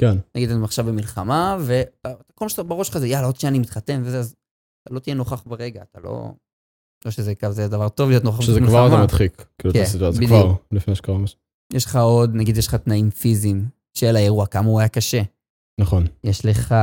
[0.00, 3.58] כן, נגיד אתם עכשיו במלחמה, וכל מה שאתה בראש שלך זה יאללה, עוד שנייה אני
[3.58, 4.34] מתחתן וזה, אז
[4.82, 6.32] אתה לא תהיה נוכח ברגע, אתה לא...
[7.04, 10.20] לא שזה כזה דבר טוב להיות נוכח שזה כבר אתה מדחיק, כאילו, את כן, הסיטואציה,
[10.20, 10.30] בדיוק.
[10.30, 11.38] כבר, לפני שקרה משהו.
[11.72, 15.22] יש לך עוד, נגיד יש לך תנאים פיזיים של האירוע, כמה הוא היה קשה.
[15.80, 16.74] נכון, יש לך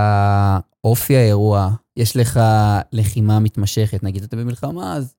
[0.84, 2.40] אופי האירוע, יש לך
[2.92, 5.16] לחימה מתמשכת, נגיד אתה במלחמה, אז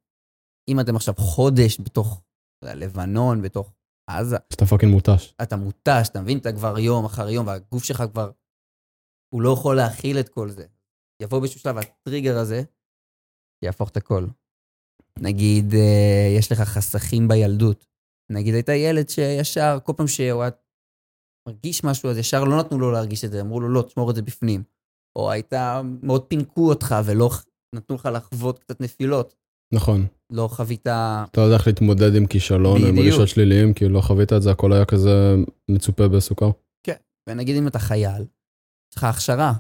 [0.68, 2.22] אם אתם עכשיו חודש בתוך
[2.64, 3.72] אתה לבנון, בתוך
[4.10, 5.34] עזה, שאתה fucking מותש.
[5.42, 6.38] אתה מותש, אתה מבין?
[6.38, 8.30] אתה כבר יום אחר יום, והגוף שלך כבר,
[9.34, 10.66] הוא לא יכול להכיל את כל זה.
[11.22, 12.62] יבוא באיזשהו שלב הטריגר הזה,
[13.64, 14.26] יהפוך את הכל.
[15.18, 17.86] נגיד, אה, יש לך חסכים בילדות.
[18.30, 20.50] נגיד, היית ילד שישר, כל פעם שהוא היה
[21.46, 24.14] מרגיש משהו, אז ישר לא נתנו לו להרגיש את זה, אמרו לו, לא, תשמור את
[24.14, 24.62] זה בפנים.
[25.16, 25.52] או היית,
[26.02, 27.30] מאוד פינקו אותך ולא
[27.74, 29.34] נתנו לך לחוות קצת נפילות.
[29.74, 30.06] נכון.
[30.32, 30.86] לא חווית...
[30.86, 32.98] אתה יודע איך להתמודד עם כישלון, עם.
[32.98, 35.34] רגשות שליליים, כי לא חווית את זה, הכל היה כזה
[35.68, 36.50] מצופה בסוכר.
[37.28, 39.52] ונגיד אם אתה חייל, יש לך הכשרה.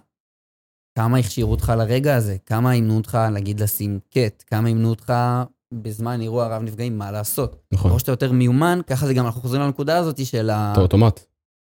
[0.98, 2.36] כמה הכשירו אותך לרגע הזה?
[2.46, 4.44] כמה אימנו אותך, נגיד, לשים קט?
[4.46, 5.12] כמה אימנו אותך
[5.74, 7.56] בזמן אירוע רב נפגעים, מה לעשות?
[7.72, 7.90] נכון.
[7.90, 10.72] ככל שאתה יותר מיומן, ככה זה גם, אנחנו חוזרים לנקודה הזאת של, ה...
[10.72, 11.20] אתה אוטומט.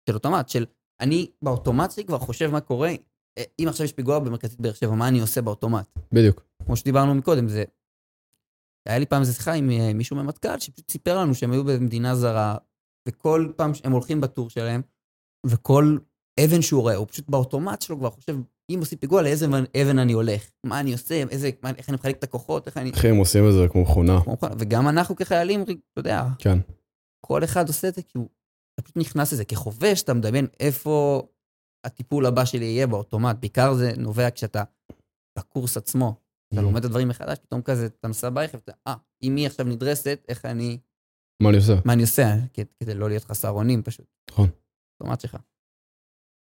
[0.10, 0.66] של אוטומט, של
[1.00, 2.92] אני באוטומט שלי כבר חושב מה קורה.
[3.38, 6.00] אה, אם עכשיו יש פיגוע במרכזית באר שבע, מה אני עושה באוטומט?
[6.12, 6.44] בדיוק.
[6.66, 7.64] כמו שדיברנו מקודם, זה...
[8.88, 12.16] היה לי פעם איזה שיחה עם אה, מישהו ממטכ"ל, שפשוט סיפר לנו שהם היו במדינה
[12.16, 12.58] זרה,
[13.08, 14.82] וכל פעם שהם הולכים בטור שלהם,
[15.46, 15.98] וכל
[16.46, 18.38] אבן שהוא רואה, הוא פשוט באוטומט שלו כבר חושב,
[18.70, 20.50] אם עושים פיגוע, לאיזה אבן- אני הולך?
[20.66, 21.24] מה אני עושה?
[21.32, 22.68] איזה, מה, איך אני מחלק את הכוחות?
[22.68, 22.92] איך אני...
[22.92, 24.20] אחי, הם עושים את זה כמו מכונה.
[24.60, 26.60] וגם אנחנו כחיילים, אתה יודע, כן.
[27.26, 28.30] כל אחד עושה את זה כי הוא...
[28.76, 29.46] אתה פשוט נכנס לזה.
[29.46, 31.28] כחובש, אתה מדמיין איפה
[31.86, 33.36] הטיפול הבא שלי יהיה באוטומט.
[33.40, 34.64] בעיקר זה נובע כשאתה
[35.38, 36.16] בקורס עצמו.
[36.54, 36.64] אתה Mhm.
[36.64, 40.26] לומד את הדברים מחדש, פתאום כזה, אתה נוסע ברכב, אתה, אה, אם היא עכשיו נדרסת,
[40.28, 40.80] איך אני...
[41.44, 41.74] מה אני עושה?
[41.86, 42.24] מה אני עושה?
[42.80, 44.06] כדי לא להיות חסר אונים פשוט.
[44.32, 44.50] נכון.
[45.02, 45.38] אוטומט שלך.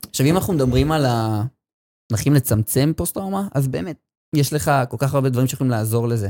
[0.09, 3.97] עכשיו, אם אנחנו מדברים על הדרכים לצמצם פוסט-טראומה, אז באמת,
[4.35, 6.29] יש לך כל כך הרבה דברים שיכולים לעזור לזה.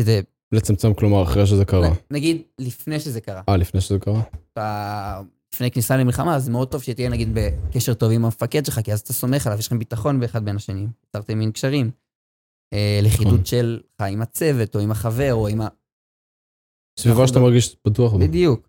[0.00, 0.20] שזה,
[0.52, 1.88] לצמצם, כלומר, אחרי שזה קרה.
[2.10, 3.42] נגיד, לפני שזה קרה.
[3.48, 4.22] אה, לפני שזה קרה?
[5.54, 9.00] לפני כניסה למלחמה, אז מאוד טוב שתהיה נגיד בקשר טוב עם המפקד שלך, כי אז
[9.00, 11.90] אתה סומך עליו, יש לכם ביטחון באחד בין השנים, יצרתם מין קשרים.
[12.74, 13.44] אה, לכידות נכון.
[13.44, 15.68] שלך עם הצוות, או עם החבר, או עם ה...
[16.98, 18.18] סביבה שאתה ב- מרגיש בטוח בה.
[18.18, 18.68] בדיוק.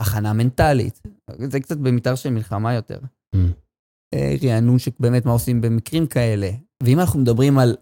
[0.00, 1.00] הכנה מנטלית.
[1.50, 2.98] זה קצת במתאר של מלחמה יותר.
[3.36, 3.38] Mm.
[4.44, 6.50] רענון שבאמת מה עושים במקרים כאלה.
[6.82, 7.76] ואם אנחנו מדברים על,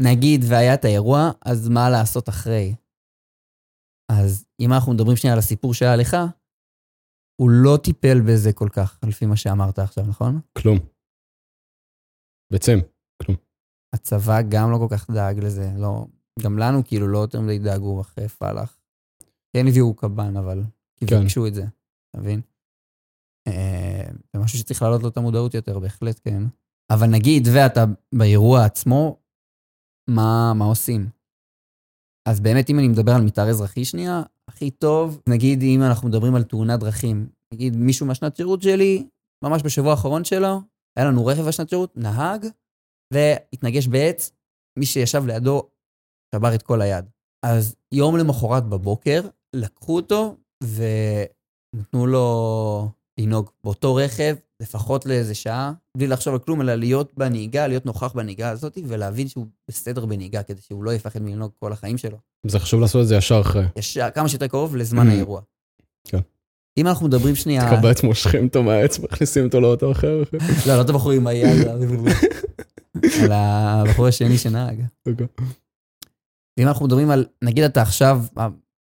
[0.00, 2.74] נגיד, והיה את האירוע, אז מה לעשות אחרי?
[4.12, 6.16] אז אם אנחנו מדברים שנייה על הסיפור שהיה לך,
[7.40, 10.40] הוא לא טיפל בזה כל כך, לפי מה שאמרת עכשיו, נכון?
[10.58, 10.78] כלום.
[12.52, 12.78] בעצם,
[13.22, 13.36] כלום.
[13.94, 16.06] הצבא גם לא כל כך דאג לזה, לא,
[16.42, 18.78] גם לנו כאילו לא יותר מדי דאגו אחרי פלאח.
[19.56, 20.62] כן הביאו קב"ן, אבל
[20.96, 21.20] כן.
[21.20, 22.40] ביקשו את זה, אתה מבין?
[23.48, 26.42] אה, זה משהו שצריך להעלות לו את המודעות יותר, בהחלט כן.
[26.90, 27.84] אבל נגיד, ואתה
[28.14, 29.20] באירוע עצמו,
[30.10, 31.08] מה, מה עושים?
[32.28, 36.34] אז באמת, אם אני מדבר על מתאר אזרחי שנייה, הכי טוב, נגיד אם אנחנו מדברים
[36.34, 39.06] על תאונת דרכים, נגיד מישהו מהשנת שירות שלי,
[39.44, 40.60] ממש בשבוע האחרון שלו,
[40.96, 42.46] היה לנו רכב בשנת שירות, נהג,
[43.12, 44.32] והתנגש בעץ,
[44.78, 45.62] מי שישב לידו
[46.34, 47.04] שבר את כל היד.
[47.46, 49.20] אז יום למחרת בבוקר,
[49.56, 52.88] לקחו אותו ונתנו לו
[53.20, 58.12] לנהוג באותו רכב, לפחות לאיזה שעה, בלי לחשוב על כלום, אלא להיות בנהיגה, להיות נוכח
[58.12, 62.18] בנהיגה הזאת, ולהבין שהוא בסדר בנהיגה, כדי שהוא לא יפחד מלנהוג כל החיים שלו.
[62.46, 63.64] זה חשוב לעשות את זה ישר אחרי.
[63.76, 65.40] ישר, כמה שיותר קרוב לזמן האירוע.
[66.04, 66.20] כן.
[66.78, 67.76] אם אנחנו מדברים שנייה...
[67.76, 70.22] תקבץ מושכים אותו מהעץ, מכניסים אותו לאותו אחר.
[70.66, 71.66] לא, לא את הבחור עם היד,
[73.22, 74.82] על הבחור השני שנהג.
[75.06, 75.26] אוקיי.
[76.58, 78.24] ואם אנחנו מדברים על, נגיד אתה עכשיו,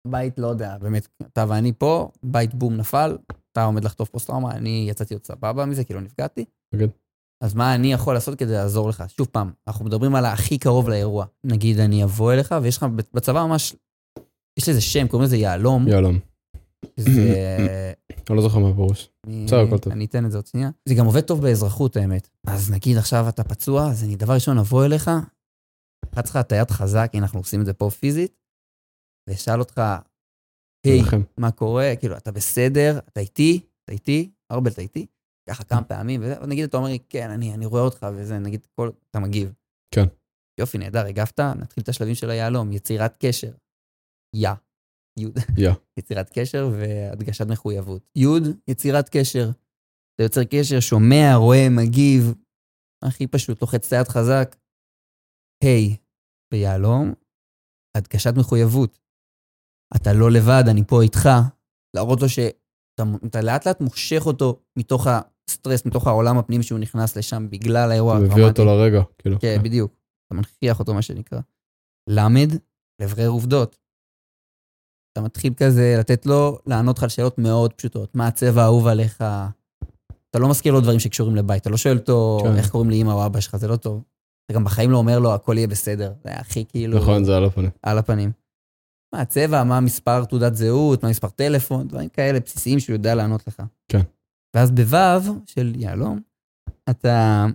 [0.06, 3.16] בית, לא יודע, באמת, אתה ואני פה, בית בום נפל,
[3.52, 6.44] אתה עומד לחטוף פוסט-טראומה, אני יצאתי עוד סבבה מזה, כי לא נפגעתי.
[6.78, 6.86] כן.
[7.44, 9.04] אז מה אני יכול לעשות כדי לעזור לך?
[9.08, 11.26] שוב פעם, אנחנו מדברים על הכי קרוב לאירוע.
[11.44, 13.74] נגיד, אני אבוא אליך, ויש לך בצבא ממש,
[14.58, 15.88] יש לזה שם, קוראים לזה יהלום.
[15.88, 16.18] יהלום.
[16.96, 17.34] זה...
[18.30, 19.08] אני לא זוכר מה הפירוש.
[19.26, 19.92] בסדר, הכל טוב.
[19.92, 20.70] אני אתן את זה עוד שנייה.
[20.88, 22.28] זה גם עובד טוב באזרחות, האמת.
[22.46, 25.10] אז נגיד עכשיו אתה פצוע, אז אני דבר ראשון אבוא אליך,
[26.12, 28.36] לחץ לך את היד חזק, כי אנחנו עושים את זה פה פיזית,
[29.28, 29.80] ואשאל אותך,
[30.86, 31.00] היי,
[31.38, 31.92] מה קורה?
[32.00, 32.98] כאילו, אתה בסדר?
[32.98, 33.60] אתה איתי?
[33.84, 34.30] אתה איתי?
[34.52, 35.06] ארבל, אתה איתי?
[35.48, 38.90] ככה כמה פעמים, ונגיד אתה אומר לי, כן, אני, אני רואה אותך, וזה, נגיד, כל,
[39.10, 39.52] אתה מגיב.
[39.94, 40.04] כן.
[40.60, 43.52] יופי, נהדר, הגבת, נתחיל את השלבים של היהלום, יצירת קשר.
[44.36, 44.50] יא.
[45.18, 45.38] יוד.
[45.58, 45.70] יא.
[45.98, 48.02] יצירת קשר והדגשת מחויבות.
[48.16, 49.50] יוד, יצירת קשר.
[50.14, 52.34] אתה יוצר קשר, שומע, רואה, מגיב.
[53.04, 54.56] הכי פשוט, לוחץ את היד חזק.
[55.64, 55.96] היי,
[56.52, 57.12] ביהלום,
[57.96, 58.98] הדגשת מחויבות.
[59.96, 61.28] אתה לא לבד, אני פה איתך.
[61.96, 67.46] להראות לו שאתה לאט לאט מושך אותו מתוך הסטרס, מתוך העולם הפנים שהוא נכנס לשם
[67.50, 68.34] בגלל האירוע הטראומטי.
[68.34, 69.40] מביא אותו לרגע, כאילו.
[69.40, 69.92] כן, כן, בדיוק.
[70.26, 71.40] אתה מנכיח אותו, מה שנקרא.
[72.08, 72.52] למד,
[73.02, 73.78] לברר עובדות.
[75.12, 78.16] אתה מתחיל כזה לתת לו לענות לך על שאלות מאוד פשוטות.
[78.16, 79.24] מה הצבע האהוב עליך?
[80.30, 82.56] אתה לא מזכיר לו דברים שקשורים לבית, אתה לא שואל אותו כן.
[82.56, 84.02] איך קוראים לאמא או אבא שלך, זה לא טוב.
[84.44, 86.12] אתה גם בחיים לא אומר לו, הכל יהיה בסדר.
[86.24, 86.98] זה הכי כאילו...
[86.98, 87.70] נכון, זה על הפנים.
[87.82, 88.32] על הפנים.
[89.14, 93.46] מה הצבע, מה מספר תעודת זהות, מה מספר טלפון, דברים כאלה בסיסיים שהוא יודע לענות
[93.46, 93.62] לך.
[93.88, 94.00] כן.
[94.56, 96.20] ואז בו' של יהלום,
[96.90, 97.46] אתה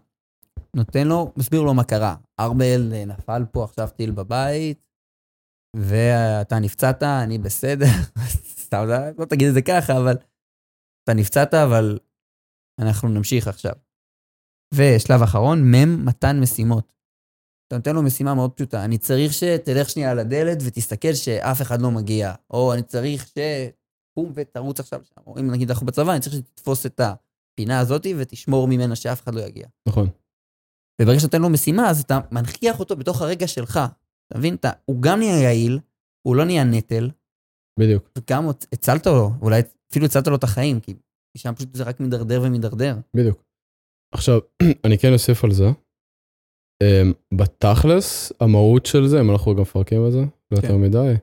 [0.73, 2.15] נותן לו, מסביר לו מה קרה.
[2.39, 4.87] ארבל נפל פה עכשיו טיל בבית,
[5.75, 7.85] ואתה נפצעת, אני בסדר.
[8.65, 8.85] סתם,
[9.17, 10.17] לא תגיד את זה ככה, אבל
[11.03, 11.99] אתה נפצעת, אבל
[12.79, 13.73] אנחנו נמשיך עכשיו.
[14.73, 16.96] ושלב אחרון, מ', מתן משימות.
[17.67, 21.81] אתה נותן לו משימה מאוד פשוטה, אני צריך שתלך שנייה על הדלת ותסתכל שאף אחד
[21.81, 23.37] לא מגיע, או אני צריך ש...
[24.17, 28.05] קום ותרוץ עכשיו שם, או אם נגיד אנחנו בצבא, אני צריך שתתפוס את הפינה הזאת
[28.17, 29.67] ותשמור ממנה שאף אחד לא יגיע.
[29.87, 30.09] נכון.
[31.01, 33.79] וברגע שאתה נותן לו משימה, אז אתה מנכיח אותו בתוך הרגע שלך.
[34.27, 34.55] אתה מבין?
[34.55, 35.79] אתה, הוא גם נהיה יעיל,
[36.27, 37.09] הוא לא נהיה נטל.
[37.79, 38.09] בדיוק.
[38.17, 39.61] וגם הצלת לו, אולי
[39.91, 40.93] אפילו הצלת לו את החיים, כי
[41.37, 42.95] שם פשוט זה רק מידרדר ומידרדר.
[43.15, 43.43] בדיוק.
[44.13, 44.39] עכשיו,
[44.85, 45.65] אני כן אוסיף על זה.
[46.83, 50.19] Um, בתכלס, המהות של זה, אם אנחנו גם מפרקים את זה,
[50.51, 50.81] לא יותר כן.
[50.81, 51.13] מדי,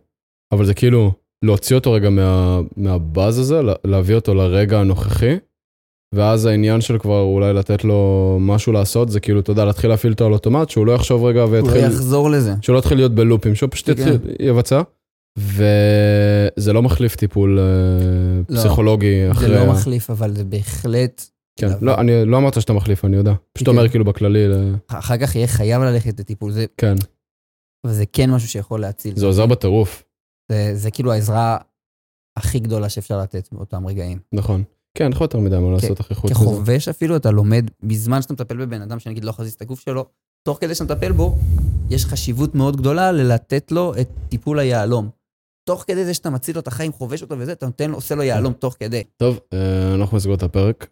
[0.53, 1.13] אבל זה כאילו
[1.45, 5.37] להוציא אותו רגע מה, מהבאז הזה, להביא אותו לרגע הנוכחי,
[6.15, 10.13] ואז העניין של כבר אולי לתת לו משהו לעשות, זה כאילו, אתה יודע, להתחיל להפעיל
[10.13, 11.81] אותו על אוטומט, שהוא לא יחשוב רגע ויתחיל...
[11.81, 12.55] הוא לא יחזור לזה.
[12.63, 14.17] שהוא לא יתחיל להיות בלופים, שהוא פשוט כן.
[14.41, 14.83] יבצע.
[15.39, 17.65] וזה לא מחליף טיפול אה,
[18.49, 19.49] לא, פסיכולוגי אחרי...
[19.49, 21.27] זה לא מחליף, אבל זה בהחלט
[21.61, 23.33] כן, לא, אני לא אמרת שאתה מחליף, אני יודע.
[23.53, 24.47] פשוט אומר כאילו בכללי.
[24.89, 26.67] אחר כך יהיה חייב ללכת לטיפול, זה...
[26.77, 26.95] כן.
[27.87, 29.17] וזה כן משהו שיכול להציל.
[29.17, 30.05] זה עוזר בטירוף.
[30.75, 31.59] זה כאילו העזרה
[32.39, 34.19] הכי גדולה שאפשר לתת באותם רגעים.
[34.33, 34.65] נכון.
[34.99, 36.31] כן, אין לך יותר מדי מה לעשות אחרי חוץ.
[36.31, 40.05] כחובש אפילו, אתה לומד, בזמן שאתה מטפל בבן אדם, שנגיד לא חזיז את הגוף שלו,
[40.49, 41.37] תוך כדי שאתה מטפל בו,
[41.91, 45.09] יש חשיבות מאוד גדולה ללתת לו את טיפול היהלום.
[45.69, 48.15] תוך כדי זה שאתה מציל לו את החיים, חובש אותו וזה, אתה נותן לו, עושה
[48.15, 49.03] לו יהלום תוך כדי.
[49.17, 50.87] טוב, אה, אנחנו נסגור את הפרק.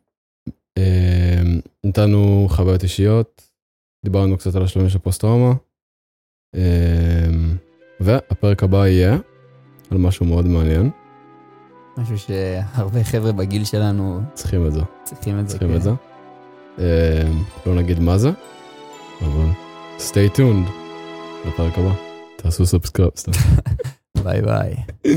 [0.78, 3.50] אמ, נתנו חוויות אישיות,
[4.04, 5.52] דיברנו קצת על השלבים של פוסט-טראומה,
[6.54, 7.56] אמ,
[8.00, 9.16] והפרק הבא יהיה
[9.90, 10.90] על משהו מאוד מעניין.
[11.96, 14.80] משהו שהרבה חבר'ה בגיל שלנו צריכים את זה.
[15.04, 15.76] צריכים את זה, צריכים כן.
[15.76, 15.90] את זה.
[17.66, 18.30] לא נגיד מה זה,
[19.20, 19.46] אבל
[19.98, 20.70] stay tuned
[21.48, 21.94] לפרק הבא.
[22.36, 23.10] תעשו סאבסקרייב.
[24.24, 24.74] ביי ביי.